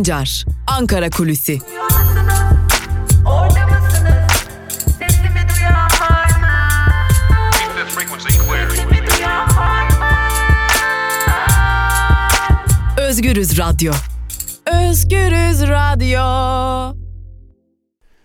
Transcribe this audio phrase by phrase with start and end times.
[0.00, 1.58] Sancar, Ankara Kulüsi.
[12.98, 13.92] Özgürüz Radyo.
[14.66, 16.20] Özgürüz Radyo.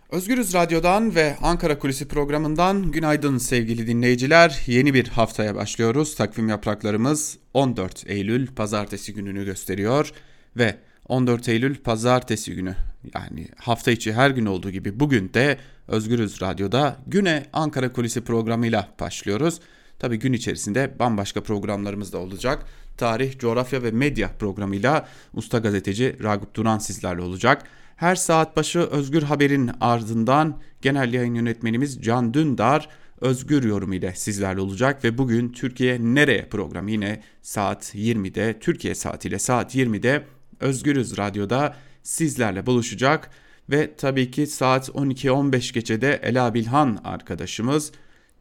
[0.10, 4.62] Özgürüz Radyo'dan ve Ankara Kulisi programından günaydın sevgili dinleyiciler.
[4.66, 6.16] Yeni bir haftaya başlıyoruz.
[6.16, 10.12] Takvim yapraklarımız 14 Eylül pazartesi gününü gösteriyor
[10.58, 10.76] ve
[11.08, 12.76] 14 Eylül pazartesi günü
[13.16, 18.90] yani hafta içi her gün olduğu gibi bugün de Özgürüz Radyo'da Güne Ankara Kulisi programıyla
[19.00, 19.60] başlıyoruz.
[20.00, 22.66] Tabii gün içerisinde bambaşka programlarımız da olacak.
[22.98, 27.64] Tarih, coğrafya ve medya programıyla usta gazeteci Ragıp Duran sizlerle olacak.
[27.96, 32.90] Her saat başı Özgür Haber'in ardından genel yayın yönetmenimiz Can Dündar
[33.22, 39.40] Özgür Yorum ile sizlerle olacak ve bugün Türkiye Nereye programı yine saat 20'de Türkiye saatiyle
[39.40, 40.24] saat 20'de
[40.60, 43.30] Özgürüz Radyo'da sizlerle buluşacak
[43.70, 47.92] ve tabii ki saat 12-15 geçede Ela Bilhan arkadaşımız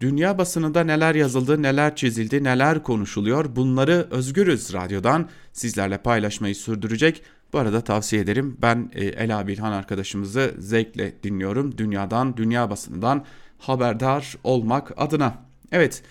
[0.01, 7.23] dünya basınında neler yazıldı, neler çizildi, neler konuşuluyor bunları Özgürüz Radyo'dan sizlerle paylaşmayı sürdürecek.
[7.53, 13.25] Bu arada tavsiye ederim ben e, Ela Bilhan arkadaşımızı zevkle dinliyorum dünyadan, dünya basınından
[13.59, 15.35] haberdar olmak adına.
[15.73, 16.03] Evet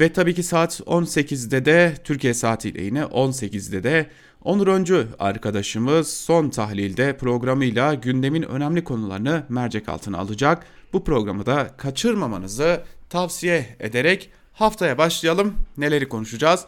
[0.00, 4.06] ve tabii ki saat 18'de de Türkiye saatiyle yine 18'de de
[4.44, 10.66] Onur Öncü arkadaşımız son tahlilde programıyla gündemin önemli konularını mercek altına alacak.
[10.92, 15.54] Bu programı da kaçırmamanızı tavsiye ederek haftaya başlayalım.
[15.76, 16.66] Neleri konuşacağız?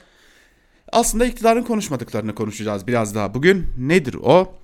[0.93, 3.67] Aslında iktidarın konuşmadıklarını konuşacağız biraz daha bugün.
[3.79, 4.55] Nedir o?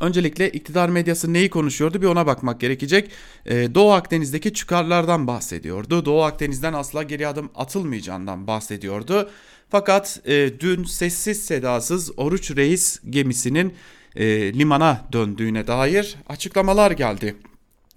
[0.00, 3.10] Öncelikle iktidar medyası neyi konuşuyordu bir ona bakmak gerekecek.
[3.46, 6.04] Ee, Doğu Akdeniz'deki çıkarlardan bahsediyordu.
[6.04, 9.30] Doğu Akdeniz'den asla geri adım atılmayacağından bahsediyordu.
[9.70, 13.74] Fakat e, dün sessiz sedasız Oruç Reis gemisinin
[14.16, 17.36] e, limana döndüğüne dair açıklamalar geldi.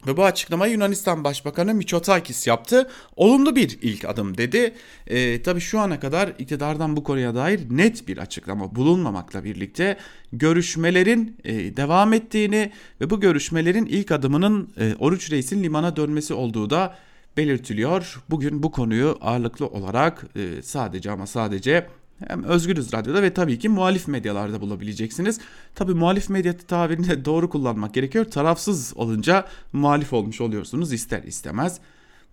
[0.07, 2.89] Ve bu açıklamayı Yunanistan Başbakanı Mitsotakis yaptı.
[3.15, 4.73] Olumlu bir ilk adım dedi.
[5.07, 9.97] E, tabii şu ana kadar iktidardan bu konuya dair net bir açıklama bulunmamakla birlikte
[10.33, 16.69] görüşmelerin e, devam ettiğini ve bu görüşmelerin ilk adımının e, Oruç Reis'in limana dönmesi olduğu
[16.69, 16.95] da
[17.37, 18.23] belirtiliyor.
[18.29, 21.87] Bugün bu konuyu ağırlıklı olarak e, sadece ama sadece
[22.27, 25.39] hem Özgürüz Radyo'da ve tabii ki muhalif medyalarda bulabileceksiniz.
[25.75, 28.25] Tabii muhalif medya tabirini doğru kullanmak gerekiyor.
[28.25, 31.79] Tarafsız olunca muhalif olmuş oluyorsunuz ister istemez.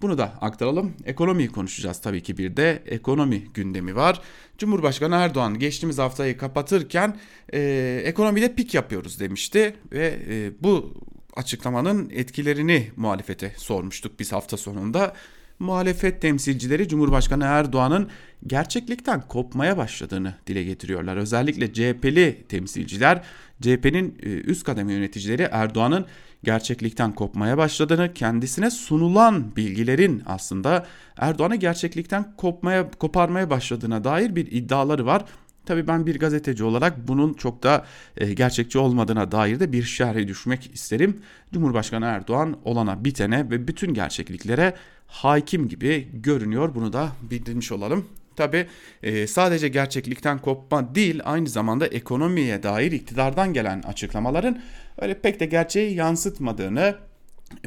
[0.01, 0.93] Bunu da aktaralım.
[1.05, 4.21] Ekonomiyi konuşacağız tabii ki bir de ekonomi gündemi var.
[4.59, 7.17] Cumhurbaşkanı Erdoğan geçtiğimiz haftayı kapatırken
[7.53, 7.61] e,
[8.05, 10.95] ekonomide pik yapıyoruz demişti ve e, bu
[11.37, 15.15] açıklamanın etkilerini muhalefete sormuştuk biz hafta sonunda
[15.59, 18.09] muhalefet temsilcileri Cumhurbaşkanı Erdoğan'ın
[18.47, 21.17] gerçeklikten kopmaya başladığını dile getiriyorlar.
[21.17, 23.23] Özellikle CHP'li temsilciler,
[23.61, 26.07] CHP'nin e, üst kademe yöneticileri Erdoğan'ın
[26.45, 30.87] gerçeklikten kopmaya başladığını, kendisine sunulan bilgilerin aslında
[31.17, 35.25] Erdoğan'ı gerçeklikten kopmaya koparmaya başladığına dair bir iddiaları var.
[35.69, 37.85] Tabii ben bir gazeteci olarak bunun çok da
[38.17, 41.21] e, gerçekçi olmadığına dair de bir şerhe düşmek isterim.
[41.53, 44.75] Cumhurbaşkanı Erdoğan olana bitene ve bütün gerçekliklere
[45.07, 46.75] hakim gibi görünüyor.
[46.75, 48.07] Bunu da bildirmiş olalım.
[48.37, 48.67] Tabi
[49.03, 54.63] e, sadece gerçeklikten kopma değil aynı zamanda ekonomiye dair iktidardan gelen açıklamaların
[54.99, 56.97] öyle pek de gerçeği yansıtmadığını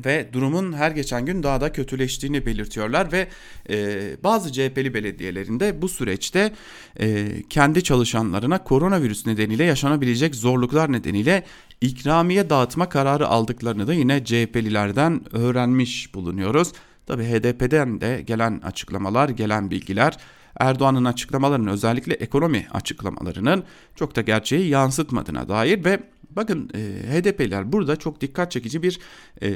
[0.06, 3.28] ve durumun her geçen gün daha da kötüleştiğini belirtiyorlar ve
[3.70, 6.54] e, bazı CHP'li belediyelerinde bu süreçte
[7.00, 11.44] e, kendi çalışanlarına koronavirüs nedeniyle yaşanabilecek zorluklar nedeniyle
[11.82, 16.72] ikramiye dağıtma kararı aldıklarını da yine CHP'lilerden öğrenmiş bulunuyoruz.
[17.08, 20.18] Tabi HDP'den de gelen açıklamalar, gelen bilgiler
[20.60, 23.64] Erdoğan'ın açıklamalarının özellikle ekonomi açıklamalarının
[23.96, 26.00] çok da gerçeği yansıtmadığına dair ve
[26.36, 26.80] bakın e,
[27.12, 29.00] HDP'liler burada çok dikkat çekici bir
[29.42, 29.54] e,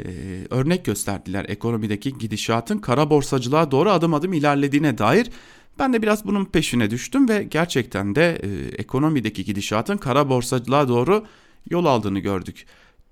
[0.50, 5.30] örnek gösterdiler ekonomideki gidişatın kara borsacılığa doğru adım adım ilerlediğine dair.
[5.79, 8.47] Ben de biraz bunun peşine düştüm ve gerçekten de e,
[8.82, 11.26] ekonomideki gidişatın kara borsacılığa doğru
[11.70, 12.66] yol aldığını gördük.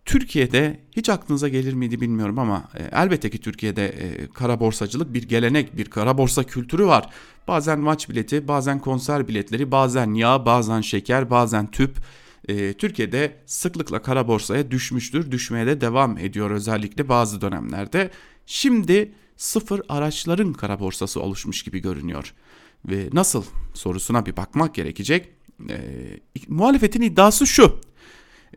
[0.06, 5.24] Türkiye'de hiç aklınıza gelir miydi bilmiyorum ama e, elbette ki Türkiye'de e, kara borsacılık bir
[5.24, 7.10] gelenek, bir kara borsa kültürü var.
[7.48, 11.98] Bazen maç bileti, bazen konser biletleri, bazen yağ, bazen şeker, bazen tüp.
[12.48, 18.12] E, Türkiye'de sıklıkla kara borsaya düşmüştür, düşmeye de devam ediyor özellikle bazı dönemlerde.
[18.46, 22.34] Şimdi sıfır araçların kara borsası oluşmuş gibi görünüyor.
[22.86, 23.44] Ve nasıl
[23.74, 25.30] sorusuna bir bakmak gerekecek.
[25.70, 25.80] E,
[26.48, 27.80] muhalefetin iddiası şu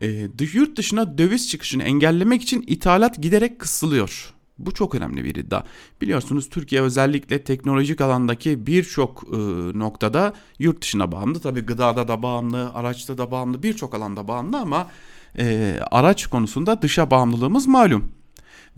[0.01, 4.33] e, yurt dışına döviz çıkışını engellemek için ithalat giderek kısılıyor.
[4.59, 5.63] Bu çok önemli bir iddia.
[6.01, 9.37] Biliyorsunuz Türkiye özellikle teknolojik alandaki birçok e,
[9.79, 11.39] noktada yurt dışına bağımlı.
[11.39, 14.87] Tabii gıdada da bağımlı, araçta da bağımlı, birçok alanda bağımlı ama
[15.37, 18.11] e, araç konusunda dışa bağımlılığımız malum.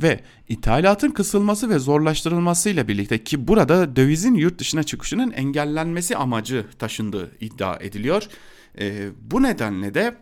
[0.02, 7.32] Ve ithalatın kısılması ve zorlaştırılmasıyla birlikte ki burada dövizin yurt dışına çıkışının engellenmesi amacı taşındığı
[7.40, 8.28] iddia ediliyor.
[8.80, 10.16] E, bu nedenle de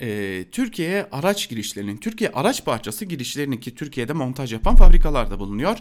[0.00, 5.78] e, Türkiye'ye araç girişlerinin, Türkiye araç parçası girişlerinin ki Türkiye'de montaj yapan fabrikalarda bulunuyor.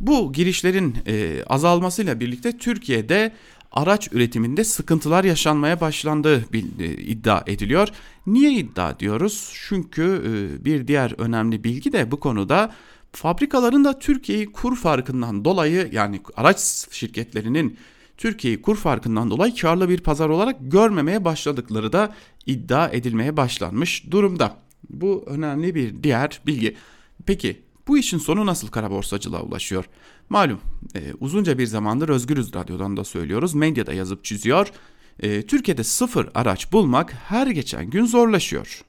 [0.00, 3.32] Bu girişlerin e, azalmasıyla birlikte Türkiye'de
[3.72, 6.44] araç üretiminde sıkıntılar yaşanmaya başlandığı
[6.78, 7.88] e, iddia ediliyor.
[8.26, 9.52] Niye iddia diyoruz?
[9.68, 12.74] Çünkü e, bir diğer önemli bilgi de bu konuda
[13.12, 16.58] fabrikaların da Türkiye'yi kur farkından dolayı yani araç
[16.90, 17.78] şirketlerinin
[18.18, 22.14] Türkiye'yi kur farkından dolayı karlı bir pazar olarak görmemeye başladıkları da
[22.46, 24.56] iddia edilmeye başlanmış durumda.
[24.90, 26.76] Bu önemli bir diğer bilgi.
[27.26, 29.84] Peki bu işin sonu nasıl kara borsacılığa ulaşıyor?
[30.28, 30.60] Malum
[30.94, 33.54] e, uzunca bir zamandır Özgürüz Radyo'dan da söylüyoruz.
[33.54, 34.72] Medyada yazıp çiziyor.
[35.20, 38.84] E, Türkiye'de sıfır araç bulmak her geçen gün zorlaşıyor.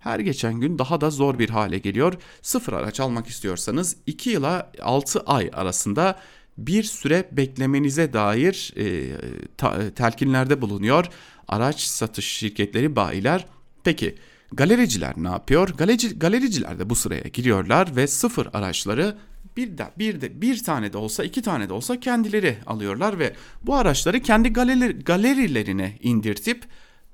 [0.00, 2.14] Her geçen gün daha da zor bir hale geliyor.
[2.42, 6.18] Sıfır araç almak istiyorsanız 2 yıla 6 ay arasında
[6.58, 9.16] bir süre beklemenize dair e,
[9.56, 11.06] ta, telkinlerde bulunuyor
[11.48, 13.46] araç satış şirketleri bayiler.
[13.84, 14.14] Peki
[14.52, 15.68] galericiler ne yapıyor?
[15.68, 19.16] Galerici, galericiler de bu sıraya giriyorlar ve sıfır araçları
[19.56, 23.34] bir de bir de bir tane de olsa iki tane de olsa kendileri alıyorlar ve
[23.62, 26.64] bu araçları kendi galeri, galerilerine indirtip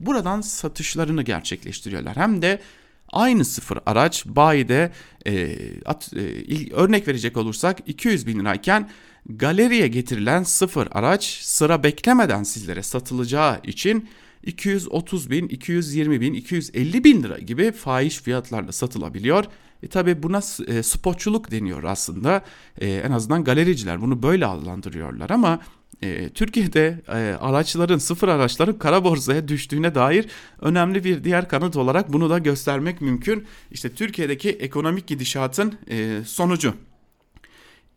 [0.01, 2.17] buradan satışlarını gerçekleştiriyorlar.
[2.17, 2.61] Hem de
[3.09, 4.93] aynı sıfır araç bayide
[5.27, 5.57] e,
[5.87, 8.91] at, e, örnek verecek olursak 200 bin lirayken
[9.29, 14.09] galeriye getirilen sıfır araç sıra beklemeden sizlere satılacağı için
[14.45, 19.45] 230 bin, 220 bin, 250 bin lira gibi fahiş fiyatlarla satılabiliyor.
[19.83, 22.45] E tabi buna e, spotçuluk deniyor aslında.
[22.79, 25.61] E, en azından galericiler bunu böyle adlandırıyorlar ama
[26.03, 30.27] e, Türkiye'de e, araçların, sıfır araçların kara borsaya düştüğüne dair
[30.61, 33.47] önemli bir diğer kanıt olarak bunu da göstermek mümkün.
[33.71, 36.75] İşte Türkiye'deki ekonomik gidişatın e, sonucu.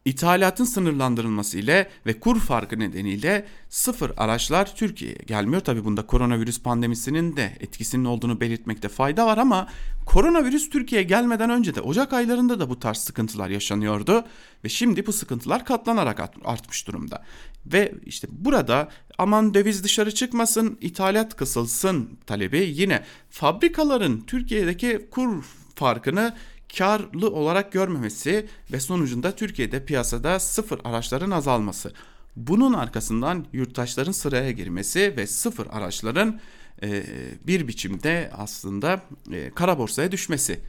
[0.06, 5.62] İthalatın sınırlandırılması ile ve kur farkı nedeniyle sıfır araçlar Türkiye'ye gelmiyor.
[5.62, 9.68] Tabi bunda koronavirüs pandemisinin de etkisinin olduğunu belirtmekte fayda var ama
[10.06, 14.26] koronavirüs Türkiye'ye gelmeden önce de Ocak aylarında da bu tarz sıkıntılar yaşanıyordu
[14.64, 17.24] ve şimdi bu sıkıntılar katlanarak artmış durumda.
[17.66, 25.44] Ve işte burada aman döviz dışarı çıkmasın, ithalat kısılsın talebi yine fabrikaların Türkiye'deki kur
[25.76, 26.34] farkını
[26.78, 31.94] karlı olarak görmemesi ve sonucunda Türkiye'de piyasada sıfır araçların azalması.
[32.36, 36.40] Bunun arkasından yurttaşların sıraya girmesi ve sıfır araçların
[36.84, 37.04] e,
[37.48, 40.60] bir biçimde aslında e, kara borsaya düşmesi.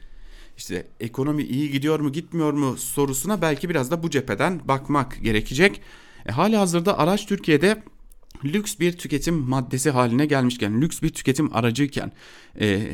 [0.57, 5.81] İşte ekonomi iyi gidiyor mu gitmiyor mu sorusuna belki biraz da bu cepheden bakmak gerekecek.
[6.25, 7.83] E, hali hazırda araç Türkiye'de
[8.53, 12.11] lüks bir tüketim maddesi haline gelmişken, lüks bir tüketim aracıyken
[12.59, 12.91] e,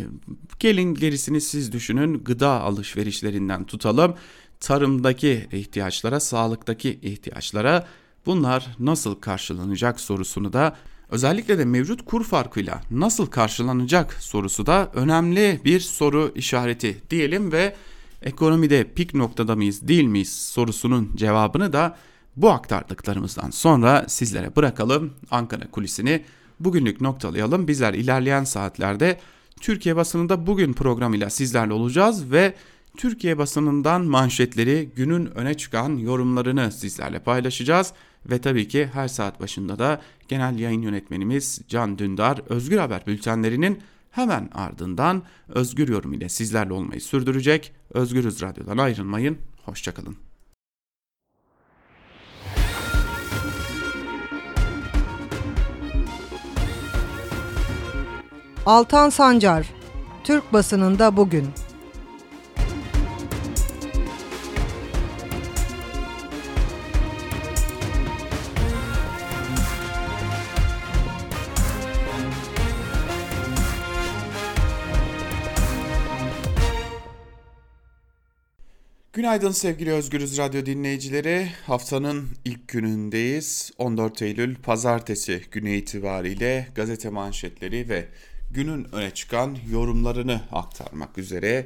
[0.59, 4.15] gelin gerisini siz düşünün gıda alışverişlerinden tutalım
[4.59, 7.87] tarımdaki ihtiyaçlara, sağlıktaki ihtiyaçlara
[8.25, 10.75] bunlar nasıl karşılanacak sorusunu da
[11.09, 17.75] özellikle de mevcut kur farkıyla nasıl karşılanacak sorusu da önemli bir soru işareti diyelim ve
[18.21, 21.97] ekonomide pik noktada mıyız değil miyiz sorusunun cevabını da
[22.35, 26.23] bu aktardıklarımızdan sonra sizlere bırakalım Ankara kulisini
[26.59, 27.67] bugünlük noktalayalım.
[27.67, 29.19] Bizler ilerleyen saatlerde
[29.61, 32.53] Türkiye basınında bugün programıyla sizlerle olacağız ve
[32.97, 37.93] Türkiye basınından manşetleri günün öne çıkan yorumlarını sizlerle paylaşacağız.
[38.25, 43.79] Ve tabii ki her saat başında da genel yayın yönetmenimiz Can Dündar Özgür Haber bültenlerinin
[44.11, 47.73] hemen ardından Özgür Yorum ile sizlerle olmayı sürdürecek.
[47.93, 50.30] Özgürüz Radyo'dan ayrılmayın, hoşçakalın.
[58.65, 59.67] Altan Sancar,
[60.23, 61.47] Türk basınında bugün.
[79.13, 81.47] Günaydın sevgili Özgürüz Radyo dinleyicileri.
[81.65, 83.71] Haftanın ilk günündeyiz.
[83.77, 88.07] 14 Eylül Pazartesi günü itibariyle gazete manşetleri ve
[88.53, 91.65] günün öne çıkan yorumlarını aktarmak üzere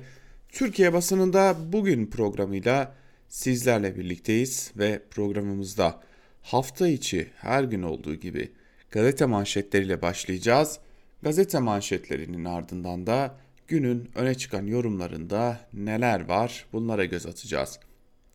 [0.49, 2.95] Türkiye basınında bugün programıyla
[3.27, 6.01] sizlerle birlikteyiz ve programımızda
[6.41, 8.51] hafta içi her gün olduğu gibi
[8.91, 10.79] gazete manşetleriyle başlayacağız.
[11.21, 13.37] Gazete manşetlerinin ardından da
[13.67, 17.79] günün öne çıkan yorumlarında neler var bunlara göz atacağız.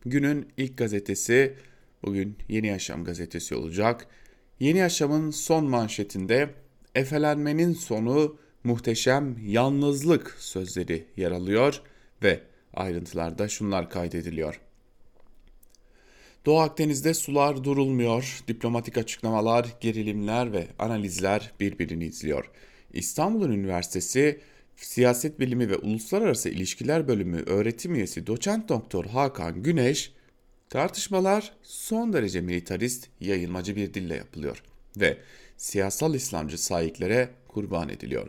[0.05, 1.55] Günün ilk gazetesi
[2.03, 4.07] bugün Yeni Yaşam gazetesi olacak.
[4.59, 6.49] Yeni Yaşam'ın son manşetinde
[6.95, 11.81] efelenmenin sonu muhteşem yalnızlık sözleri yer alıyor
[12.23, 12.39] ve
[12.73, 14.61] ayrıntılarda şunlar kaydediliyor.
[16.45, 22.51] Doğu Akdeniz'de sular durulmuyor, diplomatik açıklamalar, gerilimler ve analizler birbirini izliyor.
[22.93, 24.39] İstanbul Üniversitesi
[24.75, 30.13] Siyaset Bilimi ve Uluslararası İlişkiler Bölümü öğretim üyesi doçent doktor Hakan Güneş,
[30.69, 34.63] tartışmalar son derece militarist, yayılmacı bir dille yapılıyor
[34.97, 35.17] ve
[35.61, 38.27] siyasal İslamcı sahiklere kurban ediliyor.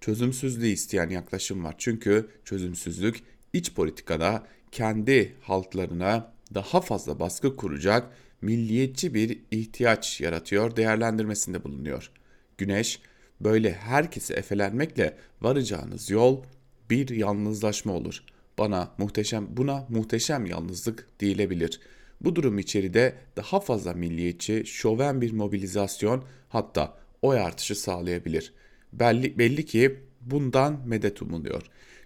[0.00, 3.22] Çözümsüzlüğü isteyen yaklaşım var çünkü çözümsüzlük
[3.52, 8.10] iç politikada kendi halklarına daha fazla baskı kuracak
[8.42, 12.10] milliyetçi bir ihtiyaç yaratıyor değerlendirmesinde bulunuyor.
[12.58, 13.00] Güneş
[13.40, 16.42] böyle herkesi efelenmekle varacağınız yol
[16.90, 18.24] bir yalnızlaşma olur.
[18.58, 21.80] Bana muhteşem buna muhteşem yalnızlık diyebilir.
[22.20, 28.52] Bu durum içeride daha fazla milliyetçi, şoven bir mobilizasyon hatta oy artışı sağlayabilir.
[28.92, 31.62] Belli, belli ki bundan medet umuluyor.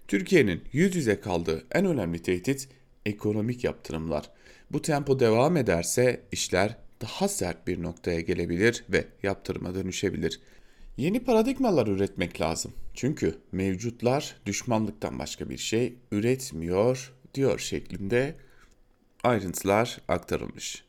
[0.07, 2.69] Türkiye'nin yüz yüze kaldığı en önemli tehdit
[3.05, 4.29] ekonomik yaptırımlar.
[4.71, 10.39] Bu tempo devam ederse işler daha sert bir noktaya gelebilir ve yaptırıma dönüşebilir.
[10.97, 12.73] Yeni paradigmalar üretmek lazım.
[12.93, 18.35] Çünkü mevcutlar düşmanlıktan başka bir şey üretmiyor diyor şeklinde
[19.23, 20.83] ayrıntılar aktarılmış.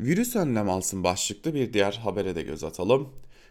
[0.00, 3.08] Virüs önlem alsın başlıklı bir diğer habere de göz atalım.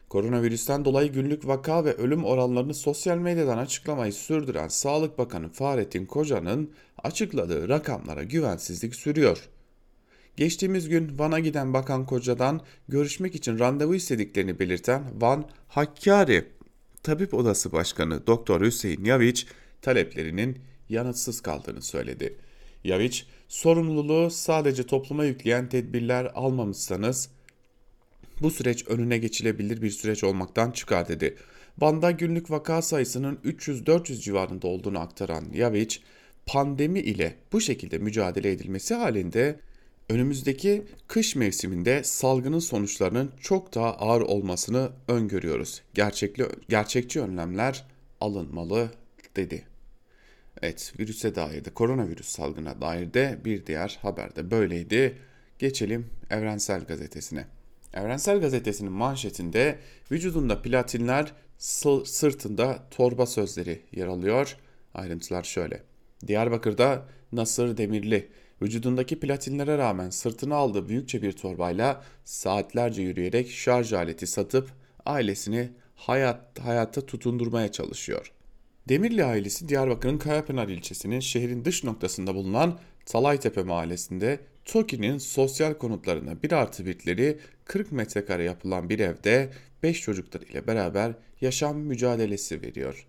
[0.09, 6.71] Koronavirüsten dolayı günlük vaka ve ölüm oranlarını sosyal medyadan açıklamayı sürdüren Sağlık Bakanı Fahrettin Koca'nın
[7.03, 9.49] açıkladığı rakamlara güvensizlik sürüyor.
[10.37, 16.45] Geçtiğimiz gün Van'a giden Bakan Koca'dan görüşmek için randevu istediklerini belirten Van Hakkari
[17.03, 19.47] Tabip Odası Başkanı Doktor Hüseyin Yaviç
[19.81, 20.59] taleplerinin
[20.89, 22.37] yanıtsız kaldığını söyledi.
[22.83, 27.29] Yaviç, sorumluluğu sadece topluma yükleyen tedbirler almamışsanız
[28.41, 31.35] bu süreç önüne geçilebilir bir süreç olmaktan çıkar dedi.
[31.79, 36.01] Van'da günlük vaka sayısının 300-400 civarında olduğunu aktaran Yaviç,
[36.45, 39.59] pandemi ile bu şekilde mücadele edilmesi halinde
[40.09, 45.81] önümüzdeki kış mevsiminde salgının sonuçlarının çok daha ağır olmasını öngörüyoruz.
[45.93, 47.85] Gerçekli, gerçekçi önlemler
[48.21, 48.91] alınmalı
[49.35, 49.68] dedi.
[50.61, 55.17] Evet virüse dair de koronavirüs salgına dair de bir diğer haber de böyleydi.
[55.59, 57.45] Geçelim Evrensel Gazetesi'ne.
[57.93, 59.79] Evrensel Gazetesi'nin manşetinde
[60.11, 61.33] vücudunda platinler
[62.05, 64.57] sırtında torba sözleri yer alıyor.
[64.93, 65.83] Ayrıntılar şöyle.
[66.27, 68.29] Diyarbakır'da Nasır Demirli
[68.61, 74.69] vücudundaki platinlere rağmen sırtına aldığı büyükçe bir torbayla saatlerce yürüyerek şarj aleti satıp
[75.05, 78.31] ailesini hayat, hayatta tutundurmaya çalışıyor.
[78.89, 86.51] Demirli ailesi Diyarbakır'ın Kayapınar ilçesinin şehrin dış noktasında bulunan Salaytepe mahallesinde TOKİ'nin sosyal konutlarına bir
[86.51, 89.49] artı birleri 40 metrekare yapılan bir evde
[89.83, 93.05] 5 çocuklarıyla beraber yaşam mücadelesi veriyor.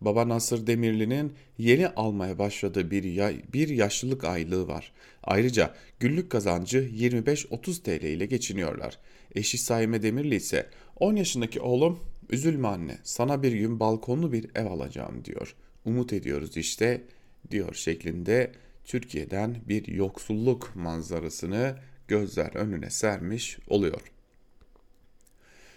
[0.00, 4.92] Baba Nasır Demirli'nin yeni almaya başladığı bir, ya bir yaşlılık aylığı var.
[5.24, 8.98] Ayrıca günlük kazancı 25-30 TL ile geçiniyorlar.
[9.34, 10.66] Eşi Saime Demirli ise
[11.00, 12.00] 10 yaşındaki oğlum
[12.32, 15.54] üzülme anne sana bir gün balkonlu bir ev alacağım diyor.
[15.84, 17.02] Umut ediyoruz işte
[17.50, 18.52] diyor şeklinde
[18.84, 21.76] Türkiye'den bir yoksulluk manzarasını
[22.08, 24.00] gözler önüne sermiş oluyor.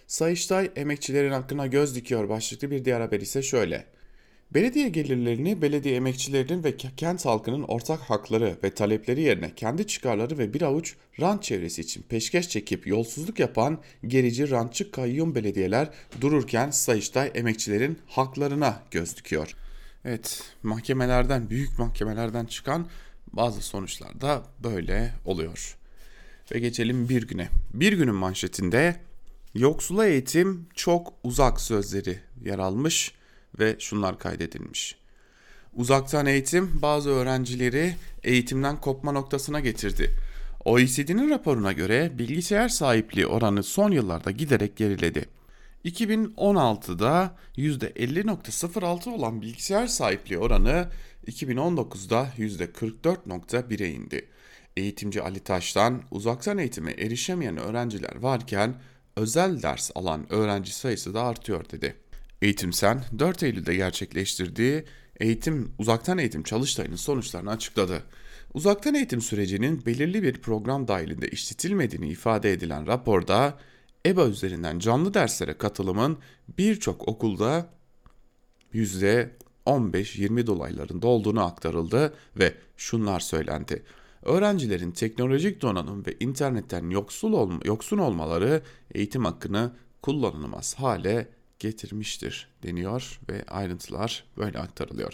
[0.08, 3.93] Sayıştay emekçilerin hakkına göz dikiyor başlıklı bir diğer haber ise şöyle.
[4.54, 10.54] Belediye gelirlerini belediye emekçilerinin ve kent halkının ortak hakları ve talepleri yerine kendi çıkarları ve
[10.54, 15.90] bir avuç rant çevresi için peşkeş çekip yolsuzluk yapan gerici rantçı kayyum belediyeler
[16.22, 19.56] dururken Sayıştay emekçilerin haklarına göz dikiyor.
[20.06, 22.88] Evet mahkemelerden büyük mahkemelerden çıkan
[23.34, 25.78] bazı sonuçlar da böyle oluyor.
[26.52, 27.50] Ve geçelim bir güne.
[27.74, 28.96] Bir günün manşetinde
[29.54, 33.14] yoksula eğitim çok uzak sözleri yer almış
[33.60, 34.96] ve şunlar kaydedilmiş.
[35.76, 40.16] Uzaktan eğitim bazı öğrencileri eğitimden kopma noktasına getirdi.
[40.66, 45.26] OECD'nin raporuna göre bilgisayar sahipliği oranı son yıllarda giderek geriledi.
[45.86, 50.90] 2016'da %50.06 olan bilgisayar sahipliği oranı
[51.28, 54.30] 2019'da %44.1'e indi.
[54.78, 58.76] Eğitimci Ali Taş'tan uzaktan eğitime erişemeyen öğrenciler varken
[59.16, 62.03] özel ders alan öğrenci sayısı da artıyor dedi.
[62.44, 64.84] Eğitimsen 4 Eylül'de gerçekleştirdiği
[65.20, 68.04] eğitim uzaktan eğitim çalıştayının sonuçlarını açıkladı.
[68.54, 73.58] Uzaktan eğitim sürecinin belirli bir program dahilinde işletilmediğini ifade edilen raporda
[74.06, 76.18] EBA üzerinden canlı derslere katılımın
[76.58, 77.70] birçok okulda
[78.74, 83.84] %15-20 dolaylarında olduğunu aktarıldı ve şunlar söylendi.
[84.22, 88.62] Öğrencilerin teknolojik donanım ve internetten yoksul olma, yoksun olmaları
[88.94, 89.72] eğitim hakkını
[90.02, 91.28] kullanılmaz hale
[91.64, 95.14] getirmiştir deniyor ve ayrıntılar böyle aktarılıyor.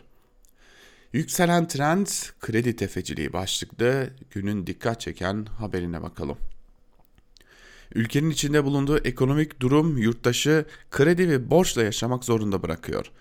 [1.14, 2.08] Yükselen trend
[2.40, 6.38] kredi tefeciliği başlıklı günün dikkat çeken haberine bakalım.
[7.96, 13.12] Ülkenin içinde bulunduğu ekonomik durum yurttaşı kredi ve borçla yaşamak zorunda bırakıyor.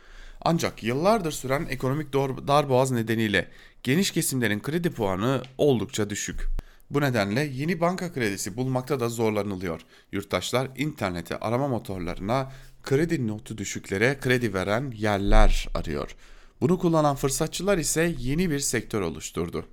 [0.40, 2.12] Ancak yıllardır süren ekonomik
[2.48, 3.48] darboğaz nedeniyle
[3.82, 6.46] geniş kesimlerin kredi puanı oldukça düşük.
[6.90, 9.80] Bu nedenle yeni banka kredisi bulmakta da zorlanılıyor.
[10.12, 12.52] Yurttaşlar internete arama motorlarına
[12.88, 16.16] kredi notu düşüklere kredi veren yerler arıyor.
[16.60, 19.64] Bunu kullanan fırsatçılar ise yeni bir sektör oluşturdu.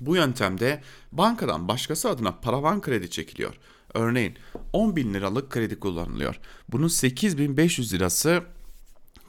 [0.00, 0.82] Bu yöntemde
[1.12, 3.54] bankadan başkası adına paravan kredi çekiliyor.
[3.94, 4.34] Örneğin
[4.72, 6.40] 10 bin liralık kredi kullanılıyor.
[6.68, 8.42] Bunun 8500 lirası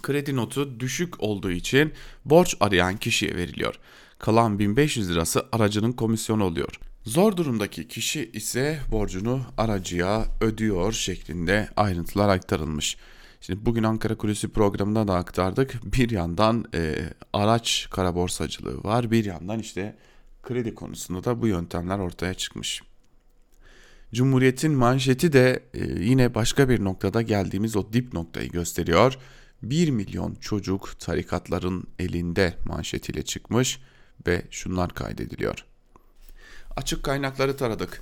[0.02, 1.94] kredi notu düşük olduğu için
[2.26, 3.76] borç arayan kişiye veriliyor.
[4.18, 6.80] Kalan 1500 lirası aracının komisyonu oluyor.
[7.10, 12.98] Zor durumdaki kişi ise borcunu aracıya ödüyor şeklinde ayrıntılar aktarılmış.
[13.42, 15.74] Şimdi bugün Ankara Kulesi programında da aktardık.
[15.84, 16.96] Bir yandan e,
[17.34, 19.12] araç kara borsacılığı var.
[19.12, 19.98] Bir yandan işte
[20.44, 22.82] kredi konusunda da bu yöntemler ortaya çıkmış.
[24.14, 29.18] Cumhuriyet'in manşeti de e, yine başka bir noktada geldiğimiz o dip noktayı gösteriyor.
[29.64, 33.80] 1 milyon çocuk tarikatların elinde manşetiyle çıkmış
[34.28, 35.69] ve şunlar kaydediliyor.
[36.80, 38.02] Açık kaynakları taradık.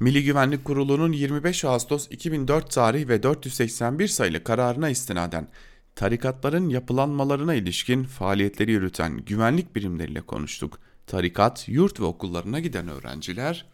[0.00, 5.48] Milli Güvenlik Kurulu'nun 25 Ağustos 2004 tarih ve 481 sayılı kararına istinaden
[5.94, 10.78] tarikatların yapılanmalarına ilişkin faaliyetleri yürüten güvenlik birimleriyle konuştuk.
[11.06, 13.66] Tarikat, yurt ve okullarına giden öğrenciler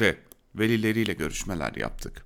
[0.00, 0.16] ve
[0.54, 2.24] velileriyle görüşmeler yaptık.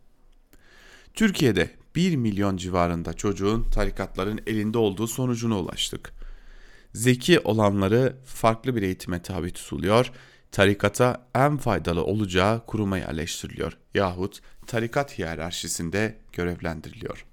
[1.15, 6.13] Türkiye'de 1 milyon civarında çocuğun tarikatların elinde olduğu sonucuna ulaştık.
[6.95, 10.13] Zeki olanları farklı bir eğitime tabi tutuluyor,
[10.53, 17.25] tarikata en faydalı olacağı kuruma yerleştiriliyor yahut tarikat hiyerarşisinde görevlendiriliyor.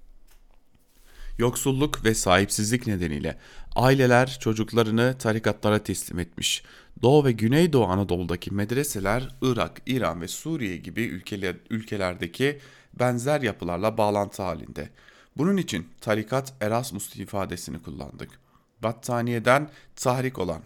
[1.37, 3.37] Yoksulluk ve sahipsizlik nedeniyle
[3.75, 6.63] aileler çocuklarını tarikatlara teslim etmiş.
[7.01, 12.59] Doğu ve Güneydoğu Anadolu'daki medreseler Irak, İran ve Suriye gibi ülkeler, ülkelerdeki
[12.99, 14.89] benzer yapılarla bağlantı halinde.
[15.37, 18.29] Bunun için tarikat Erasmus ifadesini kullandık.
[18.83, 20.61] Battaniyeden tahrik olan.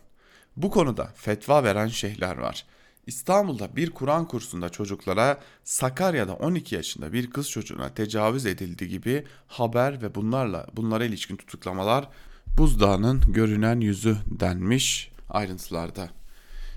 [0.60, 2.66] Bu konuda fetva veren şeyhler var.
[3.08, 10.02] İstanbul'da bir Kur'an kursunda çocuklara Sakarya'da 12 yaşında bir kız çocuğuna tecavüz edildi gibi haber
[10.02, 12.08] ve bunlarla bunlara ilişkin tutuklamalar
[12.58, 16.10] buzdağının görünen yüzü denmiş ayrıntılarda.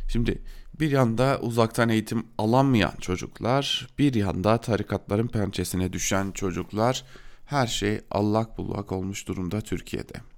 [0.09, 0.43] Şimdi
[0.81, 7.05] bir yanda uzaktan eğitim alamayan çocuklar, bir yanda tarikatların pençesine düşen çocuklar
[7.47, 10.32] her şey allak bullak olmuş durumda Türkiye'de.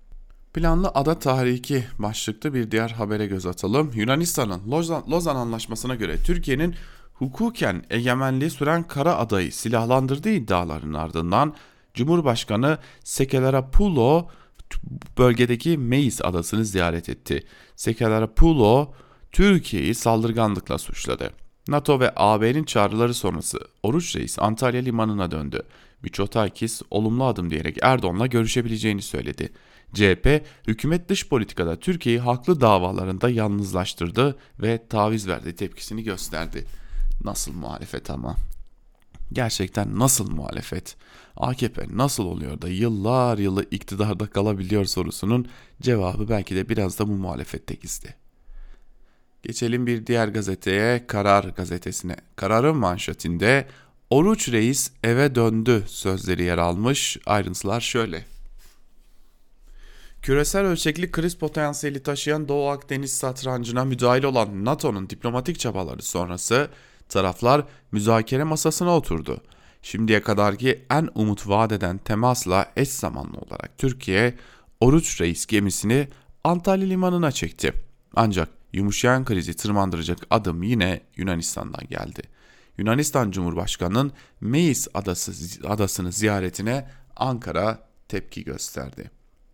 [0.55, 3.91] Planlı ada tahriki başlıklı bir diğer habere göz atalım.
[3.95, 6.75] Yunanistan'ın Lozan, Lozan Anlaşması'na göre Türkiye'nin
[7.15, 11.55] hukuken egemenliği süren Kara Adayı silahlandırdığı iddialarının ardından
[11.95, 14.29] Cumhurbaşkanı Sekelerapulo
[15.19, 17.47] bölgedeki Meis adasını ziyaret etti.
[17.77, 18.95] Sekelerapulo
[19.33, 21.31] Türkiye'yi saldırganlıkla suçladı.
[21.69, 25.63] NATO ve AB'nin çağrıları sonrası Oruç Reis Antalya limanına döndü.
[26.03, 29.51] Miçotakis olumlu adım diyerek Erdoğan'la görüşebileceğini söyledi.
[29.95, 36.67] CHP, hükümet dış politikada Türkiye'yi haklı davalarında yalnızlaştırdı ve taviz verdi tepkisini gösterdi.
[37.25, 38.37] Nasıl muhalefet ama?
[39.33, 40.97] Gerçekten nasıl muhalefet?
[41.37, 45.49] AKP nasıl oluyor da yıllar yılı iktidarda kalabiliyor sorusunun
[45.83, 48.15] cevabı belki de biraz da bu muhalefette gizli.
[49.43, 52.17] Geçelim bir diğer gazeteye Karar gazetesine.
[52.37, 53.69] Kararın manşetinde
[54.11, 57.19] Oruç Reis eve döndü sözleri yer almış.
[57.27, 58.34] Ayrıntılar şöyle.
[60.25, 66.69] Küresel ölçekli kriz potansiyeli taşıyan Doğu Akdeniz satrancına müdahil olan NATO'nun diplomatik çabaları sonrası
[67.09, 69.43] taraflar müzakere masasına oturdu.
[69.83, 74.35] Şimdiye kadarki en umut vaat eden temasla eş zamanlı olarak Türkiye,
[74.81, 76.09] Oruç Reis gemisini
[76.45, 77.73] Antalya limanına çekti.
[78.17, 82.23] Ancak yumuşayan krizi tırmandıracak adım yine Yunanistan'dan geldi.
[82.79, 85.33] Yunanistan Cumhurbaşkanı'nın Meis adası,
[85.69, 89.11] adasını ziyaretine Ankara tepki gösterdi.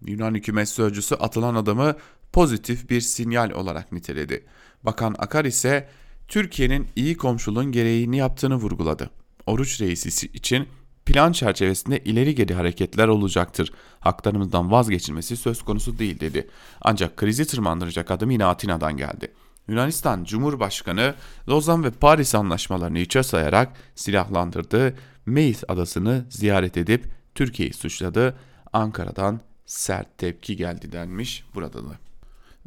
[0.07, 1.95] Yunan hükümet sözcüsü atılan adımı
[2.33, 4.45] pozitif bir sinyal olarak niteledi.
[4.83, 5.89] Bakan Akar ise
[6.29, 9.11] Türkiye'nin iyi komşuluğun gereğini yaptığını vurguladı.
[9.47, 10.69] Oruç reisi için
[11.07, 13.73] plan çerçevesinde ileri geri hareketler olacaktır.
[14.01, 16.49] Haklarımızdan vazgeçilmesi söz konusu değil dedi.
[16.83, 19.33] Ancak krizi tırmandıracak adım yine Atina'dan geldi.
[19.69, 21.15] Yunanistan Cumhurbaşkanı
[21.49, 24.95] Lozan ve Paris anlaşmalarını içe sayarak silahlandırdığı
[25.27, 28.37] Meis adasını ziyaret edip Türkiye'yi suçladı.
[28.73, 31.99] Ankara'dan sert tepki geldi denmiş burada da.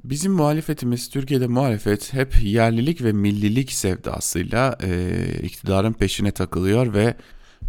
[0.03, 7.15] Bizim muhalefetimiz Türkiye'de muhalefet hep yerlilik ve millilik sevdasıyla e, iktidarın peşine takılıyor ve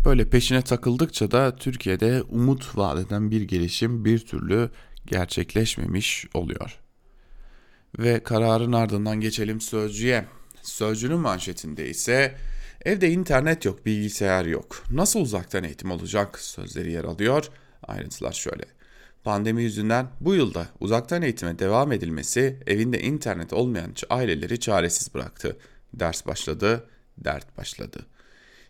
[0.04, 4.70] Böyle peşine takıldıkça da Türkiye'de umut vadeden bir gelişim bir türlü
[5.06, 6.80] gerçekleşmemiş oluyor.
[7.98, 10.24] Ve kararın ardından geçelim sözcüye.
[10.62, 12.36] Sözcünün manşetinde ise
[12.84, 14.84] evde internet yok, bilgisayar yok.
[14.90, 17.48] Nasıl uzaktan eğitim olacak sözleri yer alıyor.
[17.82, 18.64] Ayrıntılar şöyle.
[19.24, 25.56] Pandemi yüzünden bu yılda uzaktan eğitime devam edilmesi evinde internet olmayan aileleri çaresiz bıraktı.
[25.94, 26.86] Ders başladı,
[27.18, 28.06] dert başladı.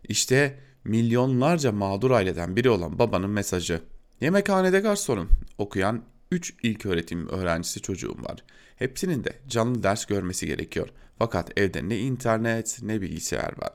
[0.09, 3.81] İşte milyonlarca mağdur aileden biri olan babanın mesajı.
[4.21, 5.29] Yemekhanede garsonum.
[5.59, 8.45] Okuyan 3 ilk öğretim öğrencisi çocuğum var.
[8.77, 10.89] Hepsinin de canlı ders görmesi gerekiyor.
[11.19, 13.73] Fakat evde ne internet ne bilgisayar var.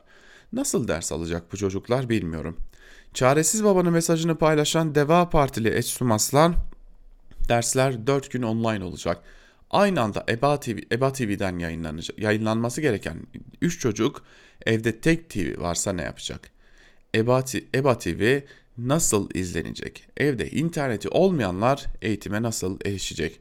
[0.53, 2.57] Nasıl ders alacak bu çocuklar bilmiyorum.
[3.13, 6.55] Çaresiz babanın mesajını paylaşan Deva Partili Eçsum Aslan,
[7.49, 9.23] dersler 4 gün online olacak.
[9.69, 11.59] Aynı anda EBA, TV, EBA TV'den
[12.17, 13.17] yayınlanması gereken
[13.61, 14.23] 3 çocuk
[14.65, 16.51] evde tek TV varsa ne yapacak?
[17.15, 17.43] EBA,
[17.75, 18.39] EBA TV
[18.77, 20.07] nasıl izlenecek?
[20.17, 23.39] Evde interneti olmayanlar eğitime nasıl erişecek?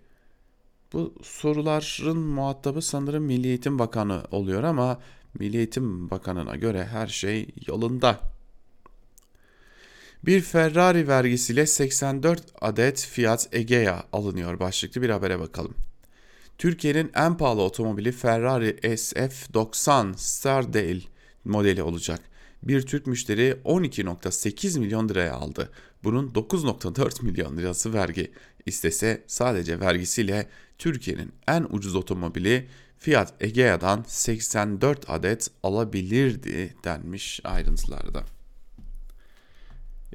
[0.92, 5.00] Bu soruların muhatabı sanırım Milli Eğitim Bakanı oluyor ama
[5.38, 8.20] Milli Eğitim Bakanı'na göre her şey yolunda.
[10.24, 15.74] Bir Ferrari vergisiyle 84 adet Fiat Egea alınıyor başlıklı bir habere bakalım.
[16.58, 21.00] Türkiye'nin en pahalı otomobili Ferrari SF90 Stardale
[21.44, 22.20] modeli olacak.
[22.62, 25.70] Bir Türk müşteri 12.8 milyon liraya aldı.
[26.04, 28.32] Bunun 9.4 milyon lirası vergi.
[28.66, 30.46] İstese sadece vergisiyle
[30.78, 38.37] Türkiye'nin en ucuz otomobili Fiat Egea'dan 84 adet alabilirdi denmiş ayrıntılarda.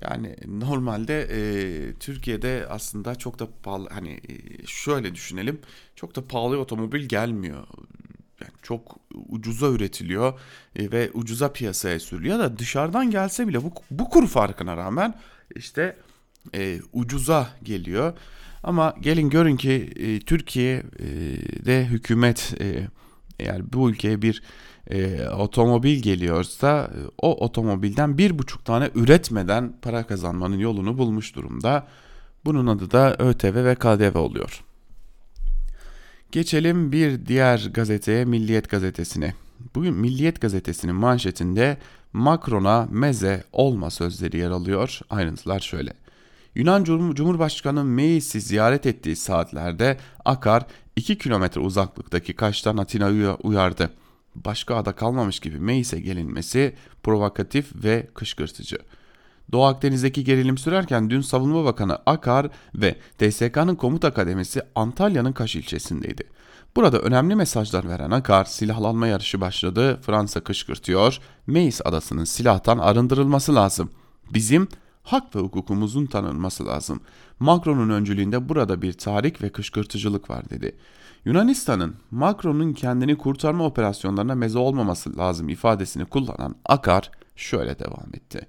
[0.01, 4.19] Yani normalde e, Türkiye'de aslında çok da pahalı hani
[4.65, 5.59] şöyle düşünelim
[5.95, 7.67] çok da pahalı otomobil gelmiyor.
[8.41, 8.97] Yani çok
[9.29, 10.39] ucuza üretiliyor
[10.75, 15.19] e, ve ucuza piyasaya sürülüyor da dışarıdan gelse bile bu, bu kur farkına rağmen
[15.55, 15.97] işte
[16.55, 18.17] e, ucuza geliyor.
[18.63, 22.87] Ama gelin görün ki e, Türkiye'de hükümet e,
[23.39, 24.41] eğer bu ülkeye bir
[24.89, 26.91] e, otomobil geliyorsa
[27.21, 31.87] o otomobilden bir buçuk tane üretmeden para kazanmanın yolunu bulmuş durumda.
[32.45, 34.63] Bunun adı da ÖTV ve KDV oluyor.
[36.31, 39.33] Geçelim bir diğer gazeteye Milliyet gazetesine.
[39.75, 41.77] Bugün Milliyet gazetesinin manşetinde
[42.13, 44.99] Macron'a meze olma sözleri yer alıyor.
[45.09, 45.93] Ayrıntılar şöyle.
[46.55, 53.89] Yunan Cumhurbaşkanı Meis'i ziyaret ettiği saatlerde Akar 2 kilometre uzaklıktaki Kaş'tan Atina'yı uyardı.
[54.35, 58.77] Başka ada kalmamış gibi Meis'e gelinmesi provokatif ve kışkırtıcı.
[59.51, 66.23] Doğu Akdeniz'deki gerilim sürerken dün Savunma Bakanı Akar ve DSK'nın komuta kademesi Antalya'nın Kaş ilçesindeydi.
[66.75, 73.89] Burada önemli mesajlar veren Akar silahlanma yarışı başladı, Fransa kışkırtıyor, Meis adasının silahtan arındırılması lazım.
[74.33, 74.67] Bizim
[75.03, 77.01] hak ve hukukumuzun tanınması lazım.
[77.43, 80.75] Macron'un öncülüğünde burada bir tarih ve kışkırtıcılık var dedi.
[81.25, 88.47] Yunanistan'ın Macron'un kendini kurtarma operasyonlarına meze olmaması lazım ifadesini kullanan Akar şöyle devam etti.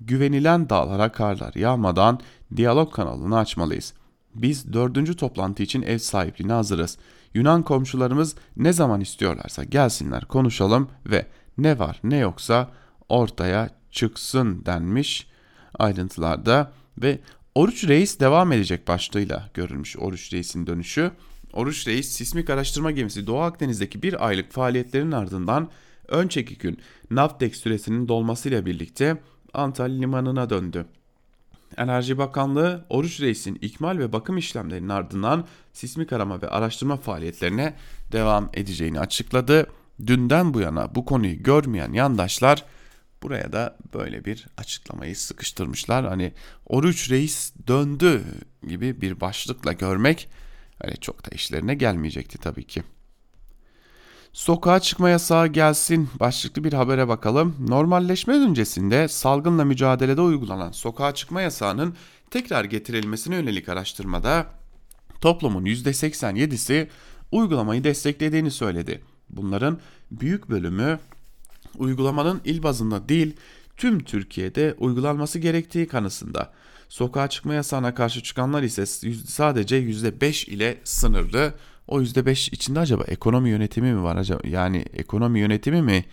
[0.00, 2.20] Güvenilen dağlara karlar yağmadan
[2.56, 3.94] diyalog kanalını açmalıyız.
[4.34, 6.98] Biz dördüncü toplantı için ev sahipliğine hazırız.
[7.34, 11.26] Yunan komşularımız ne zaman istiyorlarsa gelsinler konuşalım ve
[11.58, 12.70] ne var ne yoksa
[13.08, 15.26] ortaya çıksın denmiş
[15.78, 17.20] ayrıntılarda ve
[17.54, 21.10] Oruç Reis devam edecek başlığıyla görülmüş Oruç Reis'in dönüşü.
[21.52, 25.70] Oruç Reis sismik araştırma gemisi Doğu Akdeniz'deki bir aylık faaliyetlerin ardından
[26.08, 26.78] önceki gün
[27.10, 30.86] Navtex süresinin dolmasıyla birlikte Antalya limanına döndü.
[31.76, 37.74] Enerji Bakanlığı Oruç Reis'in ikmal ve bakım işlemlerinin ardından sismik arama ve araştırma faaliyetlerine
[38.12, 39.66] devam edeceğini açıkladı.
[40.06, 42.64] Dünden bu yana bu konuyu görmeyen yandaşlar
[43.24, 46.06] Buraya da böyle bir açıklamayı sıkıştırmışlar.
[46.06, 46.32] Hani
[46.66, 48.24] Oruç Reis döndü
[48.68, 50.28] gibi bir başlıkla görmek
[50.80, 52.82] öyle çok da işlerine gelmeyecekti tabii ki.
[54.32, 57.56] Sokağa çıkma yasağı gelsin başlıklı bir habere bakalım.
[57.68, 61.96] Normalleşme öncesinde salgınla mücadelede uygulanan sokağa çıkma yasağının
[62.30, 64.46] tekrar getirilmesine yönelik araştırmada
[65.20, 66.88] toplumun %87'si
[67.32, 69.02] uygulamayı desteklediğini söyledi.
[69.30, 69.78] Bunların
[70.10, 70.98] büyük bölümü
[71.78, 73.36] uygulamanın il bazında değil
[73.76, 76.52] tüm Türkiye'de uygulanması gerektiği kanısında.
[76.88, 78.86] Sokağa çıkma yasağına karşı çıkanlar ise
[79.26, 81.54] sadece %5 ile sınırlı.
[81.88, 84.40] O %5 içinde acaba ekonomi yönetimi mi var acaba?
[84.48, 86.04] Yani ekonomi yönetimi mi